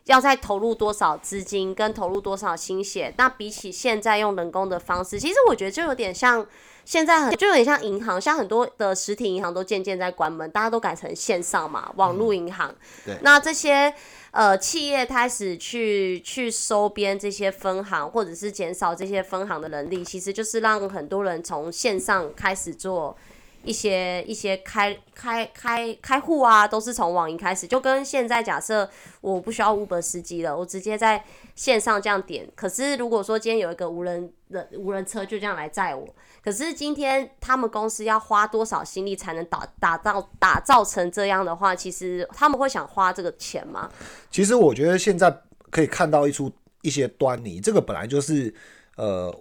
[0.06, 6.46] 要再投入多少资金跟投入多少心血，那比起现在用人工的方式，其实我觉得就有点像
[6.84, 12.76] 现在很就有点像银行，像很多的实体银行都渐渐在关门，大家都改成线上嘛，网络银行。
[13.06, 13.94] 对那这些
[14.32, 23.16] 呃企业开始去去收编这些分行，或者是减少这些分行的能力，其实就是让很多人从线上开始做
[23.64, 28.90] 一些一些开开开开户啊，都是从网银开始，就跟现在假设
[29.22, 31.24] 我不需要 Uber 司机了，我直接在
[31.56, 32.48] 线上这样点。
[32.56, 36.08] 可是如果说今天有一个无人的无人车就这样来载我，
[36.44, 43.90] 可是今天他们公司要花多少心力才能打打造打造成这样的话，其实他们会想花这个钱吗？
[44.30, 45.34] 其实我觉得现在
[45.70, 48.54] 可以看到一出一些端倪，这个本来就是
[48.98, 49.34] 呃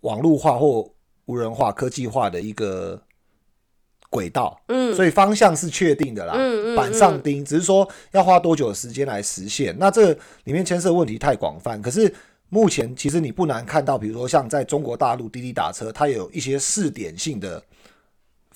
[0.00, 0.90] 网络化或
[1.26, 3.00] 无人化、科技化的一个
[4.16, 9.76] 轨道，嗯所以方向是确定的啦，嗯嗯板上钉，只是说要花多久的时间来实现。
[9.78, 10.12] 那这
[10.44, 12.12] 里面牵涉问题太广泛，可是
[12.48, 17.62] 目前其实你不难看到，比如说像在中国大陆滴滴打车，它有一些试点性的。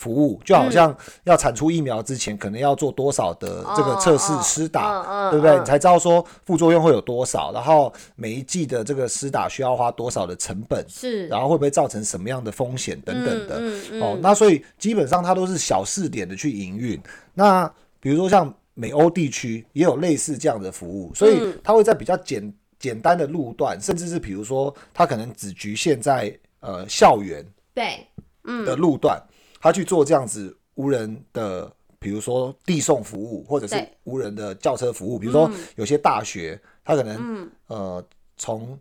[0.00, 5.58] 服务就好像要产出疫苗之前，可能要做多少的这个测试施打，对不对？
[5.58, 13.60] 嗯你才知道说副作用会有多少，然后每一季的这个施打需要花多少的成本，是然后会不会造成什么样的风险等等的。
[14.00, 16.98] 哦，那所以基本上它都是小试点的去营运。
[17.34, 28.06] 那比如说像美欧地区也有类似这样的服务，所以嗯它会在比较简简单的路段，甚至是比如说它可能只局限在呃校园对，
[28.44, 29.22] 嗯的路段，
[29.61, 31.72] 它去做这样子无人的。
[32.02, 38.02] 比如说递送服务，或者是无人的轿车服务，比如说有些大学，他可能、呃
[38.38, 38.78] 从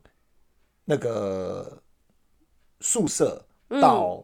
[0.86, 1.70] 那个
[2.80, 3.46] 宿舍
[3.82, 4.24] 到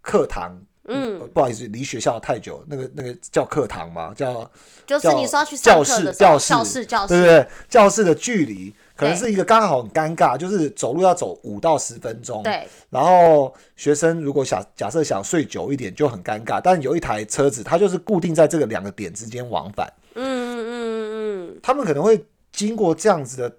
[0.00, 1.20] 课堂，嗯。
[1.20, 4.50] 呃不好意思，离学校太久，那个那个叫课堂嘛，叫
[4.84, 7.48] 就是教你说要去上教课的时候，室教教室教对不，对？
[7.68, 21.60] 教室的距离可能是一个刚好很尴尬，就是走路要走五到十分钟，对，然后学生如果想假设想睡久一点就很尴尬，但有一台车子它就是固定在这个两个点之间往返，嗯嗯嗯嗯。
[21.62, 23.56] 他们可能会经过这样子的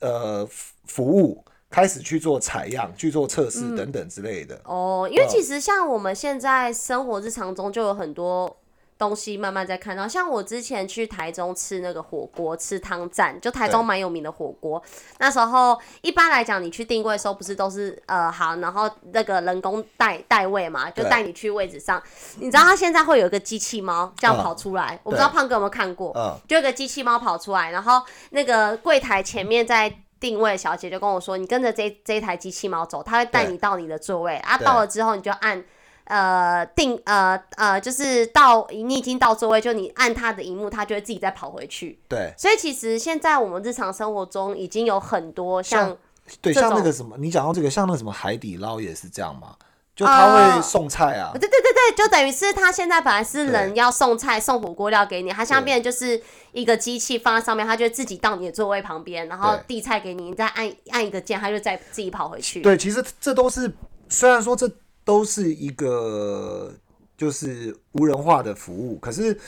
[0.00, 3.50] 呃服服务，开始去做采样、去做测嗯。
[3.50, 4.60] 试等等之类的。
[4.64, 8.56] 哦，因为其实像我们现在生活日常中就有很多
[9.02, 14.80] 东西慢慢在看到，像我之前去台中吃那个火锅，吃汤站，就台中蛮有名的火锅。
[15.18, 22.00] 那时候一般来讲，你去定位的时候不是都是呃好，然后那个人工带带位嘛，就带你去位置上。
[22.38, 28.00] 你知道他现在会有一个机器猫这样跑出来，我不知道胖哥有没有看过，嗯，就有个机器猫跑出来，然后
[28.30, 34.56] 那个柜台前面在定位的小姐就跟我说：“你跟着这这台机器猫走，它会带你到你的座位啊。
[34.56, 35.64] 到了之后，你就按
[36.04, 41.98] 呃定呃呃，就是到你已经到座位，就你按它的荧幕，它就会自己再跑回去。
[42.08, 45.96] 对所以其实现在我们日常生活中已经有很多像像
[46.40, 49.54] 对，像那个什么，你讲到这个，像那个什么海底捞也是这样嘛，
[49.94, 56.20] 就他会哦送菜啊对，对对对，就等于是他现在本来是人要送菜送火锅料给你，他现在变成就是
[56.52, 62.62] 一个机器放在上面，他就自己到你的座位旁边，然后递菜给你，你再按按一个键，他就再自己跑回去。
[62.62, 63.70] 对，其实这都是
[64.08, 64.70] 虽然说这
[65.04, 66.72] 都是一个
[67.16, 69.38] 就是无人化的服务，可是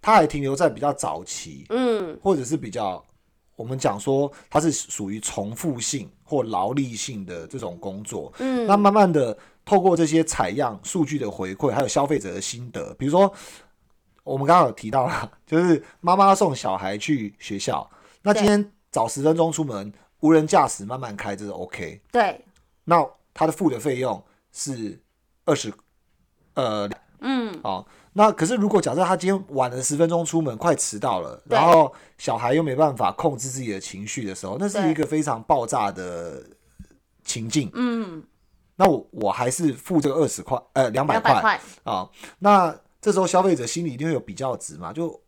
[0.00, 3.04] 它还停留在比较早期，嗯，或者是比较
[3.56, 8.32] 我们讲说它是属于重复性或劳力性的这种工作。
[8.38, 13.32] 嗯，那慢慢的透过这些采样数据的回馈，还有消费者的心得，比如说
[14.24, 17.88] 我们刚刚有提到了， 就是妈妈送小孩去学校，
[18.22, 22.00] 那今天早十分钟出门，无人驾驶慢慢开，这是 OK。
[22.10, 22.40] 对，
[22.84, 24.22] 那他的付的费用
[24.52, 25.00] 是
[25.44, 25.72] 二十，
[26.54, 26.88] 呃，
[27.20, 36.44] 嗯，哦，那可是如果假设他今天晚了十分钟出门，快迟到了，然后小孩又没办法控制自己的情绪的时候，那是一个非常爆炸的
[37.24, 37.70] 情境。
[37.74, 38.22] 嗯，
[38.76, 42.08] 那我我还是付这个二十块，呃，两百块两百块，啊。
[42.38, 45.20] 那这时候消费者心里一定会有比较值嘛，就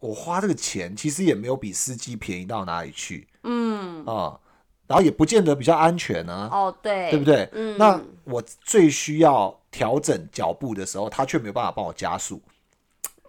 [0.00, 4.38] 我花这个钱其实也没有比司机便宜到哪里去嗯，啊，
[4.86, 6.48] 然后也不见得比较安全啊。
[6.52, 7.24] 哦，对，对不？
[7.24, 7.48] 对？
[7.52, 12.40] 嗯那我最需要调整脚步的时候，他却没有办法帮我加速，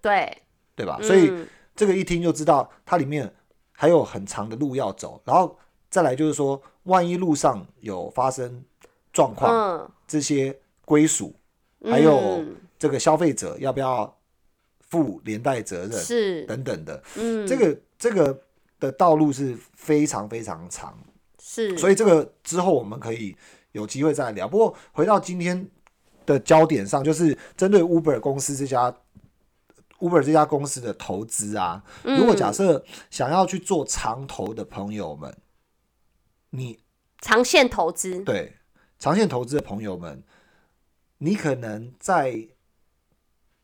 [0.01, 0.35] 对，
[0.75, 0.99] 对吧？
[1.01, 3.31] 所以嗯这个一听就知道，它里面
[3.71, 5.21] 还有很长的路要走。
[5.23, 5.55] 然后
[5.89, 8.63] 再来就是说，万一路上有发生
[9.13, 11.35] 状况，嗯，这些归属
[11.83, 14.11] 还有嗯这个消费者要不要
[14.81, 18.41] 负连带责任是，等等的，嗯，这个这个
[18.79, 20.97] 的道路是非常非常长。
[21.49, 23.33] 是，所以这个之后我们可以
[23.71, 24.45] 有机会再聊。
[24.49, 25.71] 不过回到今天
[26.25, 28.93] 的焦点上，就是针对 Uber 公司这家
[29.99, 35.37] Uber 这家公司的投资啊，如果假设想要去做长投的朋友们，
[36.49, 36.83] 你
[37.21, 38.57] 长线投资，对
[38.99, 40.21] 长线投资的朋友们，
[41.19, 42.49] 你可能在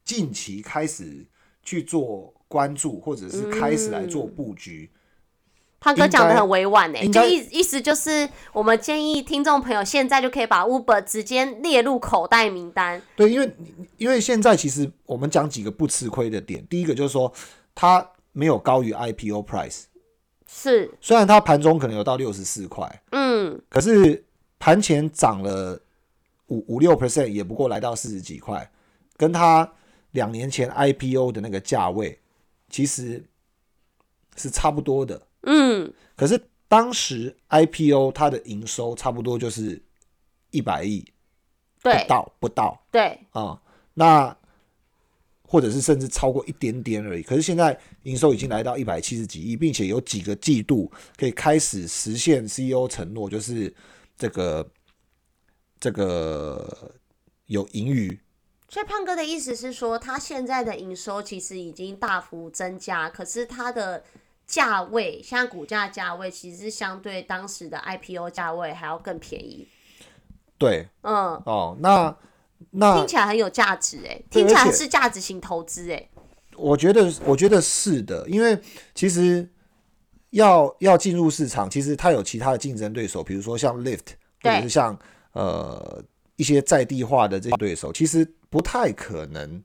[0.05, 1.27] 近期开始
[1.61, 4.89] 去做关注，或者是开始来做布局。
[5.83, 13.01] 胖哥讲的很委婉呢、就意意思就是，我们建议听众朋友现在就可以把 Uber 直接列入口袋名单。
[13.17, 13.55] 对，因为
[13.97, 17.29] 因为现在其实我们讲几个不吃亏的点，第一个就是说
[17.75, 19.81] 它没有高于 IPO price，
[20.47, 24.23] 是，虽然它盘中可能有到六十四块，嗯，可是
[24.59, 25.77] 盘前涨了
[26.47, 28.71] 五五六 percent，也不过来到四十几块，
[29.17, 29.69] 跟它
[30.11, 32.21] 两年前 IPO 的那个价位
[32.69, 33.21] 其实
[34.37, 35.21] 是差不多的。
[35.43, 39.81] 嗯，可是当时 IPO 它的营收差不多就是
[40.51, 41.05] 一百亿，
[41.81, 42.85] 对不到不到。
[42.91, 43.61] 对，啊、
[43.93, 44.35] 那
[45.47, 47.21] 或者是甚至超过一点点而已。
[47.21, 53.71] 可是现在营收已经来到一百七十几亿，并且有几个季度可以开始实现 CEO 承诺，就是
[54.17, 54.67] 这个
[55.79, 56.91] 这个
[57.45, 58.19] 有盈余。
[58.69, 64.03] 所以胖哥的意思是说，他现在的营收其实已经大幅增加，可是他的
[64.53, 69.67] 价位，现在股价价位其实是相对当时的 IPO 价位还要更便宜。
[70.59, 70.87] 对。
[71.01, 72.15] 嗯，哦，那
[72.69, 76.09] 那听起来很有价值哎，对听起来是价值型投资哎。
[76.55, 78.59] 我觉得，我觉得是的，因为
[78.93, 79.49] 其实
[80.29, 84.11] 要要进入市场，其实它有其他的竞争对手，比如说像 Lift，
[84.43, 84.97] 或对者是像
[85.31, 86.03] 呃
[86.35, 89.61] 一些在地化的这些对手，其实不太可能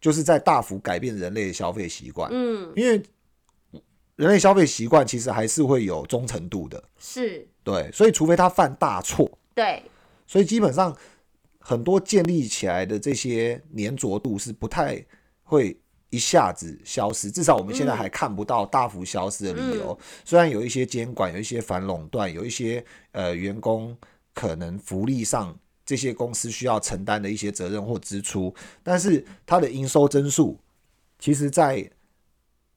[0.00, 3.02] 就是在大幅改变人类的消费习惯，嗯，因为
[4.16, 9.82] 人类消费习惯其实还是会有忠诚度的，是，对，所以除非他犯大错，对，
[10.26, 10.96] 所以基本上
[11.58, 15.04] 很多建立起来的这些粘着度是不太
[15.42, 15.76] 会
[16.10, 19.98] 一下子消失，至少我们现在还看不到大幅消失的理由。
[20.24, 23.96] 虽然有一些监管，有一些反垄断，有一些呃员工
[24.32, 28.54] 可能福利上这些公司需要承担的一些责任或支出，
[28.84, 30.56] 但是它的营收增速
[31.18, 31.90] 其实在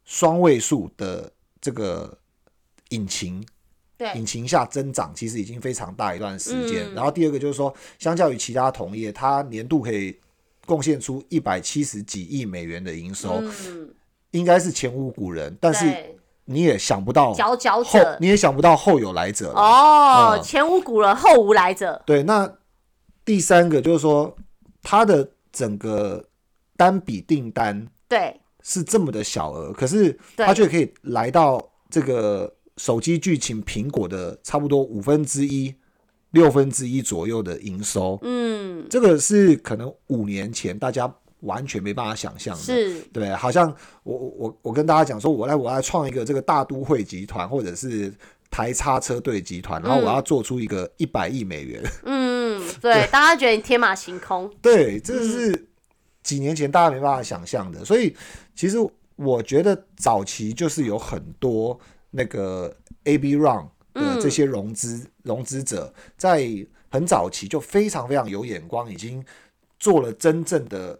[0.08, 1.30] 双位数的
[1.62, 2.18] 这个
[2.89, 3.45] 引擎
[3.97, 4.12] 对。
[4.16, 6.91] 引擎下增长，其实已经非常大一段时间。
[6.91, 6.95] 嗯。
[6.95, 10.18] 然后第二个就是说，相较于其他同业，它年度可以
[10.66, 13.93] 贡献出一百七十几亿美元的营收，嗯，
[14.32, 15.55] 应该是前无古人。
[15.60, 19.51] 但是，你也想不到佼佼后者，你也想不到后有来者。
[19.51, 22.49] 哦，嗯前无古人后无来者，对，那
[23.26, 24.34] 第三个就是说，
[24.82, 26.24] 它的整个
[26.78, 30.45] 单笔订单对是这么的小额，可是对。
[30.45, 31.57] 它却可以来到
[31.89, 35.74] 这个手机剧情苹果的差不多五分之一、
[36.32, 41.09] 六分之一左右的营收，嗯，这个是可能五年前大家
[41.39, 42.61] 完全没办法想象的。
[42.61, 48.13] 是，对，好像我我我我跟大家讲说，我来我来创一个这个大都会集团，或者是
[48.51, 51.82] 台叉车队集团，然后我要做出一个一百亿美元。
[52.03, 55.32] 嗯，对，大家觉得你天马行空，对，这嗯。
[55.32, 55.68] 是
[56.24, 57.86] 几年前大家没办法想象的。
[57.86, 58.13] 所以
[58.58, 58.78] 其实
[59.16, 61.80] 我觉得早期就是有很多
[62.10, 66.43] 那个 A B Run 的这些融资、融资者，在
[66.89, 69.24] 很早期就非常非常有眼光，已经
[69.80, 70.99] 做了真正的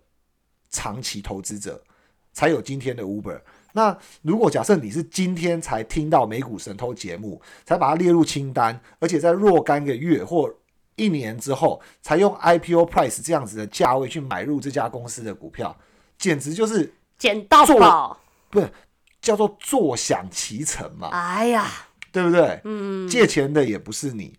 [0.70, 1.84] 长期投资者，
[2.32, 3.42] 才有今天的 Uber。
[3.74, 10.54] 那如果假设你是今天才听到美股神偷节目，才把它列入清单，而且在若干个月或
[10.96, 15.76] 一年之后，才用 IPO price 这样子的价位去买入这家公司的股票，
[16.18, 18.70] 简直就是捡到做宝，不是
[19.22, 21.66] 叫做坐享其成嘛，哎呀，
[22.12, 22.60] 对不对？
[22.64, 24.34] 嗯，借钱的也不是你，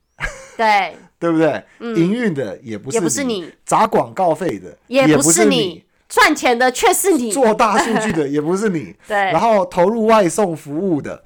[0.57, 1.65] 对， 对不对？
[1.81, 5.57] 营运的也不是嗯也不是你，砸广告费的也不不是你。
[5.57, 9.17] 你，，赚钱的却是你，做大数据的也不是你， 对。
[9.17, 11.23] 然后投入外送服务的、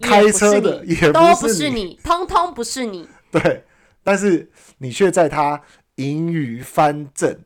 [0.00, 0.94] 开车的你。
[0.94, 3.64] 也都不是你，通通不是你， 对，
[4.04, 5.60] 但是你却在他
[5.96, 7.36] 盈余翻正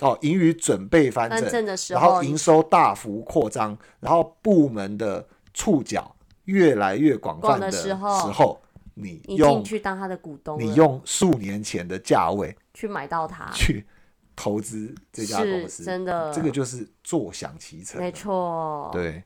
[0.00, 8.60] 哦，盈余准备翻正然后，营收大幅扩张，然后部门的触角越来越广泛的时候时候，
[8.94, 13.86] 你你用进去当他的股东，你用数年前的价位去买到它，去
[14.34, 17.98] 投资这家公司，真的，这个就是坐享其成。
[17.98, 19.22] 没错，对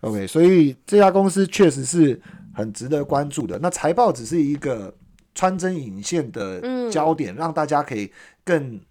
[0.00, 2.20] ，OK，所以这家公司确实是
[2.54, 3.58] 很值得关注的。
[3.58, 4.94] 那财报只是一个
[5.34, 8.12] 穿针引线的嗯焦点，让大家可以
[8.44, 8.82] 更裸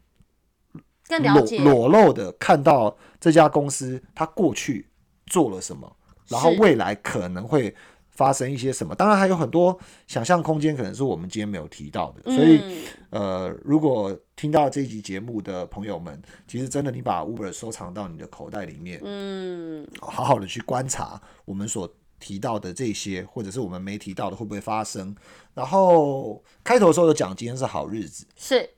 [1.20, 4.88] 更了解，裸露的看到这家公司它过去
[5.26, 5.94] 做了什么，
[6.30, 7.76] 然后未来可能会
[8.10, 8.96] 发生一些什么。
[8.96, 12.36] 当然还有很多想象空间，可能是我们今天没有提到的。
[12.36, 12.62] 所以，
[13.10, 25.16] 嗯呃，如果听到这一集节目的朋友们，其实真的你把 Uber 收藏到你的口袋里面，嗯，好好的去观察我们所提到的这些，或者是我们没提到的会不会发生。
[25.54, 28.70] 然后开头的时候有讲今天是好日子，是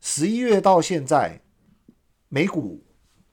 [0.00, 1.40] 十一月到现在，
[2.28, 2.84] 美股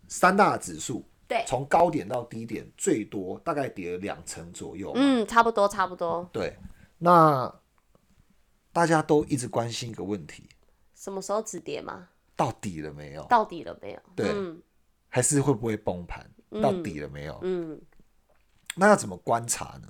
[0.07, 4.91] 三大指数对，从高点到低点最多大概跌了两成左右。
[4.95, 6.57] 嗯，差不多，差不多，对，
[6.97, 7.53] 那
[8.71, 10.49] 大家都一直关心一个问题：
[10.93, 12.09] 什么时候止跌吗？
[12.35, 13.23] 到底了没有？
[13.25, 13.99] 到底了没有？
[14.15, 14.61] 对嗯
[15.07, 16.29] 还是会不会崩盘？
[16.61, 17.39] 到底了没有？
[17.41, 17.81] 嗯，
[18.75, 19.87] 那要怎么观察呢？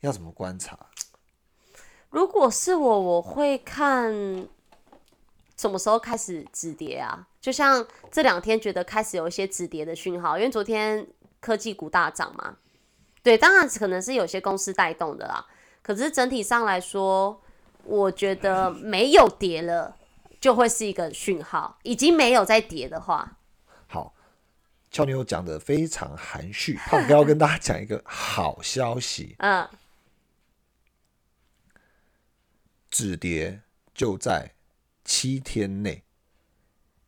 [0.00, 0.78] 要怎么观察？
[2.10, 4.14] 如果是我，我会看
[5.56, 7.26] 什么时候开始止跌啊？
[7.40, 11.06] 就像这两天觉得开始有一些止跌的讯号，因为昨天
[11.40, 12.56] 科技股大涨嘛。
[13.22, 15.46] 对，当然可能是有些公司带动的啦。
[15.82, 17.40] 可是整体上来说，
[17.84, 19.96] 我觉得没有跌了，
[20.40, 21.78] 就会是一个讯号。
[21.82, 23.38] 已经没有在跌的话，
[23.86, 24.14] 好，
[24.90, 29.68] 俏妞讲的非常含蓄，胖哥要跟大家讲一个好消息， 嗯，
[32.90, 33.60] 止跌
[33.94, 34.52] 就在
[35.06, 36.02] 七天内。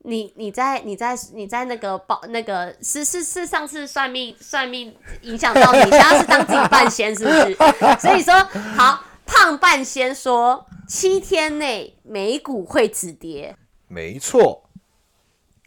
[0.05, 7.55] 你你在你在你在那个报那个是是是上次算命算命影响到你，现在是当自己半仙是不是？
[8.01, 8.33] 所以说
[8.77, 13.55] 好，胖半仙说七天内美股会止跌
[13.89, 14.71] 没错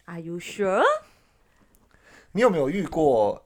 [0.05, 0.81] ，，Are you sure？
[2.31, 3.45] 你有没有遇过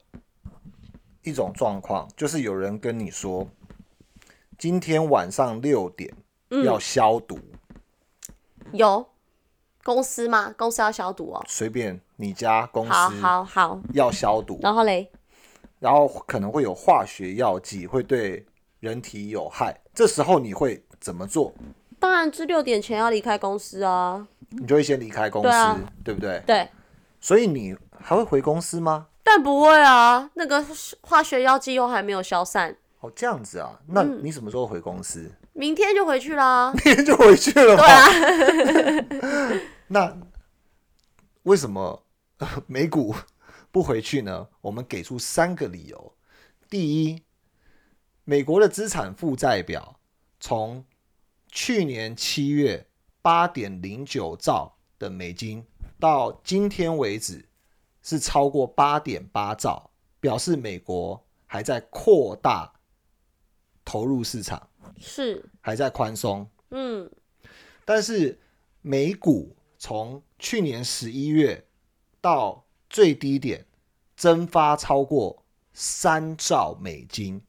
[1.24, 3.50] 一种状况，就是有人跟你说，
[4.56, 6.14] 今天晚上六点
[6.64, 7.38] 要消毒，
[8.72, 9.06] 有
[9.84, 10.54] 公司吗？
[10.56, 11.44] 公司要消毒哦。
[11.46, 15.10] 随便你家公司好好，要消毒，然后嘞，
[15.78, 18.44] 然后可能会有化学药剂会对
[18.80, 21.52] 人体有害，这时候你会怎么做？
[21.98, 24.26] 当然是六点前要离开公司啊。
[24.50, 26.40] 你就会先离开公司，对啊对不对？
[26.46, 26.68] 对，
[27.20, 29.08] 所以你还会回公司吗？
[29.24, 30.64] 但不会啊，那个
[31.00, 35.28] 化学药剂又还没有消散，哦，这样子啊，那嗯你什么时候回公司？
[35.56, 36.70] 明天就回去啦。
[36.72, 37.82] 明天就回去了吗？
[37.82, 40.16] 对啊， 那
[41.44, 42.04] 为什么
[42.38, 43.14] 呃美股
[43.72, 44.48] 不回去呢？
[44.60, 46.12] 我们给出三个理由。
[46.68, 47.22] 第一，
[48.24, 49.98] 美国的资产负债表
[50.38, 50.84] 从
[51.50, 52.86] 去年七月
[53.22, 55.64] 八点零九兆的美金
[55.98, 57.48] 到今天为止
[58.02, 59.90] 是超过八点八兆，
[60.20, 62.70] 表示美国还在扩大
[63.84, 66.48] 投入市场，是，还在宽松。
[66.70, 67.10] 嗯，
[67.84, 68.38] 但是
[68.82, 71.64] 美股从去年十一月
[72.20, 73.64] 到最低点
[74.16, 77.40] 蒸发超过三兆美金，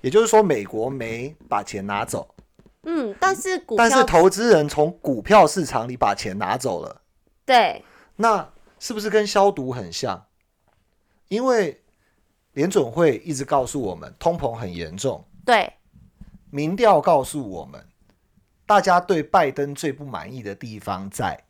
[0.00, 2.34] 也就是说，美国没把钱拿走，
[2.82, 7.02] 嗯，但是股票但是投资人从股票市场里把钱拿走了，
[7.44, 7.84] 对，
[8.16, 10.26] 那是不是跟消毒很像？
[11.28, 11.82] 因为
[12.52, 15.72] 联准会一直告诉我们通膨很严重，对，
[16.54, 17.82] 民调告诉我们，
[18.66, 21.42] 大家对拜登最不满意的地方在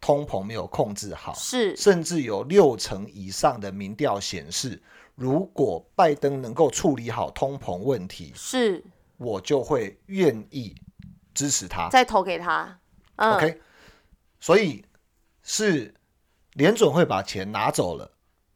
[0.00, 4.82] 通膨没有控制好，是，甚至有六成以上的民调显示，
[5.14, 8.82] 如果拜登能够处理好通膨问题，是，
[9.18, 10.74] 我就会愿意
[11.34, 11.90] 支持他。
[11.90, 12.80] 再投给他。
[13.16, 13.60] 嗯 OK，
[14.40, 14.82] 所以
[15.42, 15.94] 是
[16.54, 18.10] 联准会把钱拿走了，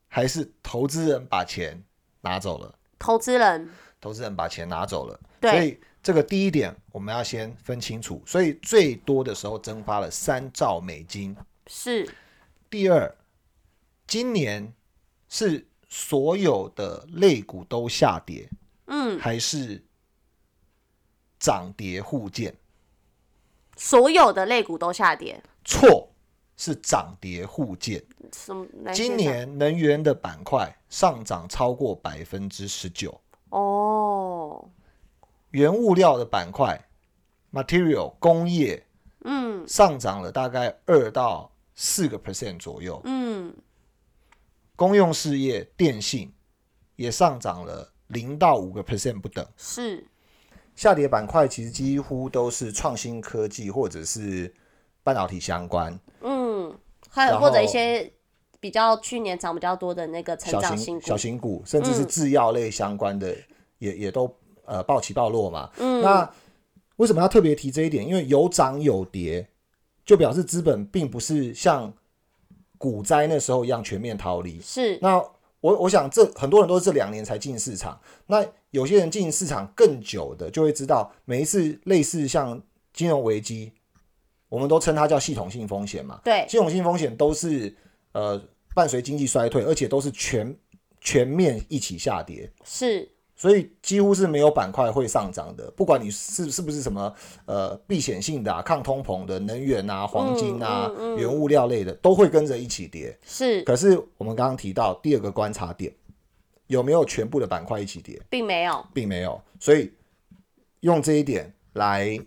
[0.09, 1.85] 还是投资人把钱
[2.23, 2.75] 拿走了？
[2.99, 3.69] 投资人，
[4.03, 8.21] 投资人把钱拿走了，对所以这个第一点我们要先分清楚。
[8.27, 11.35] 所以最多的时候蒸发了三兆美金。
[11.69, 12.13] 是，
[12.69, 13.17] 第二，
[14.09, 14.75] 今年
[15.29, 18.49] 是所有的类股都下跌，
[18.87, 19.81] 嗯，还是
[21.39, 22.53] 涨跌互见？
[23.77, 25.41] 所有的类股都下跌。
[25.65, 26.13] 错，
[26.57, 28.03] 是涨跌互见。
[28.33, 28.67] 什么？
[28.93, 33.22] 今年能源的板块上涨超过百分之十九，
[33.53, 34.71] 哦，
[35.51, 36.89] 原物料的板块
[37.53, 38.87] （material） 工业
[39.25, 39.67] 嗯。
[39.69, 43.55] 上涨了大概二到四个 percent 左右，嗯，
[44.75, 46.33] 公用事业、电信
[46.97, 49.47] 也上涨了零到五个 percent 不等。
[49.57, 50.05] 是，
[50.75, 54.53] 下跌板块其实几乎都是创新科技或者是
[55.05, 56.77] 半导体相关，嗯，
[57.09, 58.13] 还有或者一些
[58.63, 63.37] 比较去年涨比较多的那个成小长型股，型小型股，甚至是嗯制药类相关的，
[63.79, 64.33] 也也都
[64.65, 65.69] 呃暴起暴落嘛。
[65.79, 66.33] 嗯，那
[66.95, 68.07] 为什么要特别提这一点？
[68.07, 69.49] 因为有涨有跌，
[70.05, 71.93] 就表示资本并不是像
[72.79, 74.61] 股灾那时候一样全面逃离。
[74.61, 75.17] 是，那
[75.61, 83.73] 我我想这很多人都是这两年才进市场，那有些人进市场更久的，就会知道每一次类似像金融危机，
[84.49, 86.21] 我们都称它叫系统性风险嘛。
[86.23, 87.77] 对，系统性风险都是
[88.13, 88.41] 呃
[88.75, 90.57] 伴随经济衰退，而且都是全
[91.01, 92.51] 全面一起下跌。
[92.65, 97.15] 是，所以几乎是没有板块会上涨的，不管你是是不是什么
[97.47, 103.19] 呃避险性的、啊、抗通膨的能源啊、黄金啊、嗯嗯嗯原物料类的，都会跟着一起跌。
[103.27, 105.93] 是，可是我们刚刚提到第二个观察点，
[106.69, 108.21] 有没有全部的板块一起跌？
[108.31, 109.93] 并没有，并没有，所以
[110.81, 112.19] 用这一点来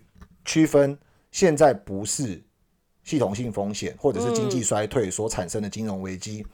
[0.44, 0.98] 区分，
[1.32, 2.44] 现在不是
[3.06, 6.46] 系统性风险或者是经济衰退所产生的金融危机。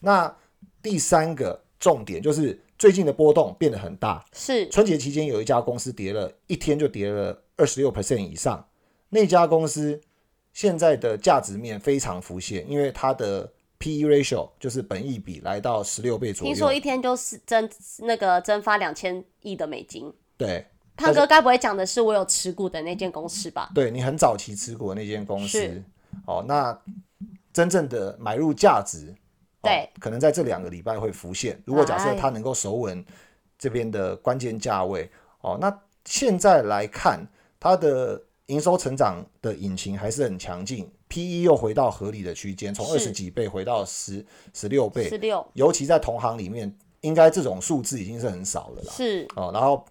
[0.00, 0.36] 那
[0.82, 8.66] 第三个重点就是最近的波动变得很大，是，春节期间有一家公司跌了一天就跌了二十六 percent 以上，
[9.10, 10.00] 那家公司
[10.52, 16.52] 现在的价值面非常浮现，因为它的 P/E ratio 就是本益比来到十六倍左右。
[16.52, 20.12] 听说一天就是蒸那个蒸发两千亿的美金。
[20.36, 20.64] 对
[20.96, 23.70] 胖哥该不会讲的是我有持股的那间公司吧？
[23.74, 25.82] 对，你很早期持股的那间公司是，
[26.26, 26.78] 哦，那
[27.52, 29.14] 真正的买入价值，
[29.62, 31.60] 哦对，可能在这两个礼拜会浮现。
[31.64, 32.14] 如果假设哎。
[32.16, 33.04] 它能够守稳
[33.58, 35.10] 这边的关键价位，
[35.40, 37.26] 哦，那现在来看
[37.58, 45.08] 它的营收成长的引擎还是很强劲，P/E 又回到合理的区间，从二十几倍回到十十六倍。
[45.08, 45.46] 十，六。
[45.54, 48.92] 尤其在同行里面，应该这种数字已经是很少了啦。
[48.92, 49.84] 是，哦，然后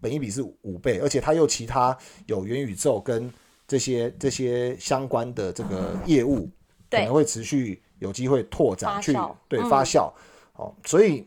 [0.00, 3.32] 本一比是五倍，而且它又其他有元宇宙跟
[3.68, 6.50] 这些这些相关的这个业务，
[6.90, 10.12] 可能会持续有机会拓展去发酵嗯对发酵。
[10.54, 11.24] 哦，所以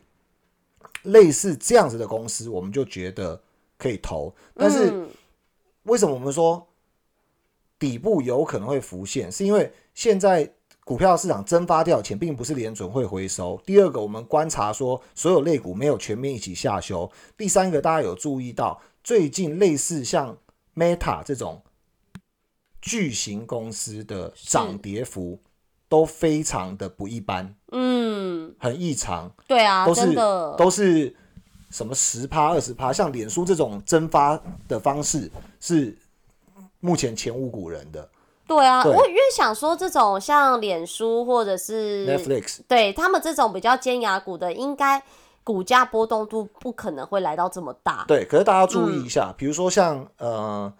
[1.04, 3.40] 类似这样子的公司，我们就觉得
[3.78, 4.34] 可以投。
[4.54, 5.08] 但是嗯
[5.84, 6.66] 为什么我们说
[7.78, 9.30] 底部有可能会浮现？
[9.32, 10.52] 是因为现在
[10.84, 13.60] 股票市场蒸发掉的钱，并不是联准会回收。
[13.64, 17.10] 第二个，我们观察说所有类股没有全面一起下修。
[17.36, 20.36] 第三个，大家有注意到最近类似像
[20.74, 21.62] Meta 这种
[22.82, 25.40] 巨型公司的涨跌幅
[25.88, 29.32] 都非常的不一般，嗯，很异常。
[29.46, 30.14] 对啊，都是
[30.58, 31.16] 都是
[31.70, 35.30] 什么十趴二十趴，像脸书这种蒸发的方式
[35.60, 35.96] 是
[36.80, 38.10] 目前前无古人的。
[38.46, 45.00] 对啊，对我越想说这种像脸书或者是 Netflix 对他们这种比较尖牙股的，应该
[45.44, 48.04] 股价波动度不可能会来到这么大。
[48.08, 50.70] 对，可是大家注意一下，比如说像呃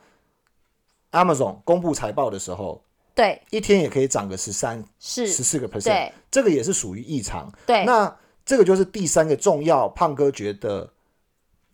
[1.12, 2.82] ，Amazon 公布财报的时候，
[3.14, 7.52] 对，一天也可以涨个十三、是，十四个 percent，这个也是属于异常。
[7.64, 10.92] 对，那这个就是第三个重要，胖哥觉得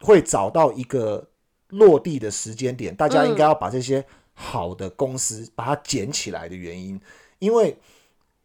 [0.01, 1.27] 会找到一个
[1.69, 7.01] 落地的时间点，大家应该要把这些好的公司把它捡起来的原因，
[7.39, 7.79] 因为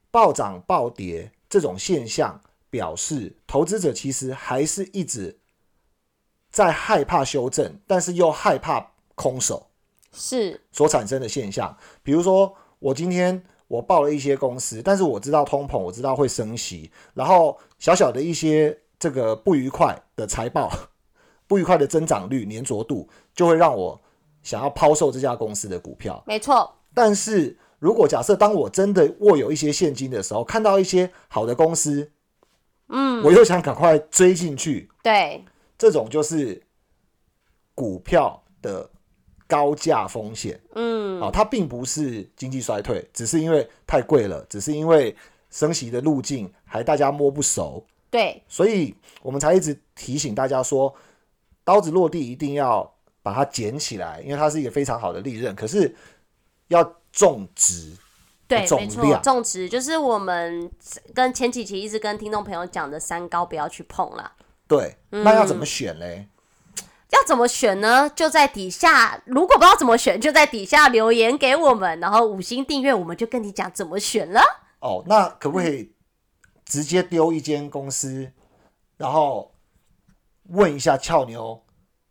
[0.10, 2.39] 暴涨暴跌这种现象，
[2.70, 5.38] 表示投资者其实还是一直
[6.52, 9.68] 在害怕修正，但是又害怕空手
[10.14, 11.76] 是，所产生的现象。
[12.01, 20.72] 比如说，我今天我报了一些公司，但是我知道通膨，我知道会升息，然后小小的一些这个不愉快的财报、
[21.47, 23.99] 不愉快的增长率、粘着度，就会让我
[24.41, 26.24] 想要抛售这家公司的股票。
[26.28, 32.11] 没错，但是如果假设当我真的握有一些现金的时候，看到一些好的公司，
[32.89, 35.43] 嗯，我又想赶快追进去，对，
[35.78, 36.61] 这种就是
[37.74, 38.89] 股票的
[39.54, 40.60] 高价风险。
[40.74, 45.16] 嗯，啊、它并不是经济衰退，只是因为太贵了，只是因为
[45.51, 50.91] 升息的路径还大家摸不熟，对，所以我们才一直提醒大家说，
[51.64, 52.91] 刀子落地一定要
[53.22, 55.95] 把它捡起来，因为它是一个非常好的利润，可是
[56.70, 57.95] 要种植。
[58.47, 60.70] 对，重没错，种植就是我们
[61.14, 64.32] 跟前几期一直跟听众朋友讲的三高不要去碰啦。
[64.68, 66.28] 对，那要怎么选嘞？
[67.14, 68.09] 要怎么选呢？
[68.09, 74.41] 就在底下，如果不知道怎么选，就在底下留言给我们，然后五星订阅，我们就跟你讲怎么选了。
[74.80, 75.93] 哦，那可不可以
[76.66, 78.32] 直接丢一间公司，
[78.97, 79.53] 然后
[80.49, 81.64] 问一下俏妞，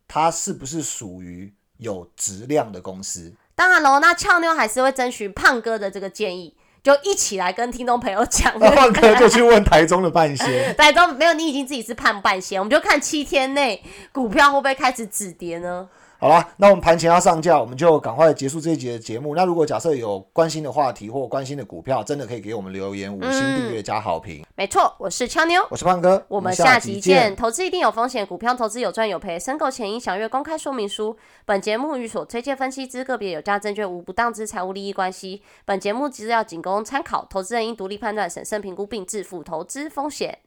[0.07, 3.35] 它是不是属于有质量的公司？
[3.55, 8.53] 当然喽，那俏妞还是会征询胖哥的这个建议，就一起来跟听众朋友讲。
[8.59, 10.75] 那 换哥就去问台中的半仙。
[10.75, 13.81] 大家都没有，你已经自己是判半仙，我们就看七天内
[14.11, 15.87] 股票会不会开始止跌呢？
[16.23, 19.35] 好啦，那我们盘前要上架，我们就赶快结束这一节的节目。
[19.35, 24.41] 那如果假设有关心的话题或关心的股票，真的可以给我们留言，五星订阅加好评。
[24.55, 25.61] 没错，我是俏妞。
[25.69, 27.35] 我是胖哥，我们下下集见见。。
[27.35, 31.17] 投资一定有风险，股票投资有赚有赔，申购前应详阅公开说明书。
[31.43, 35.41] 本节目与所推荐分析之个别有价证券无不当之财务利益关系。
[35.65, 40.39] 本节目资料仅供参考，投资人应独立判断、审慎评估并自负投资风险。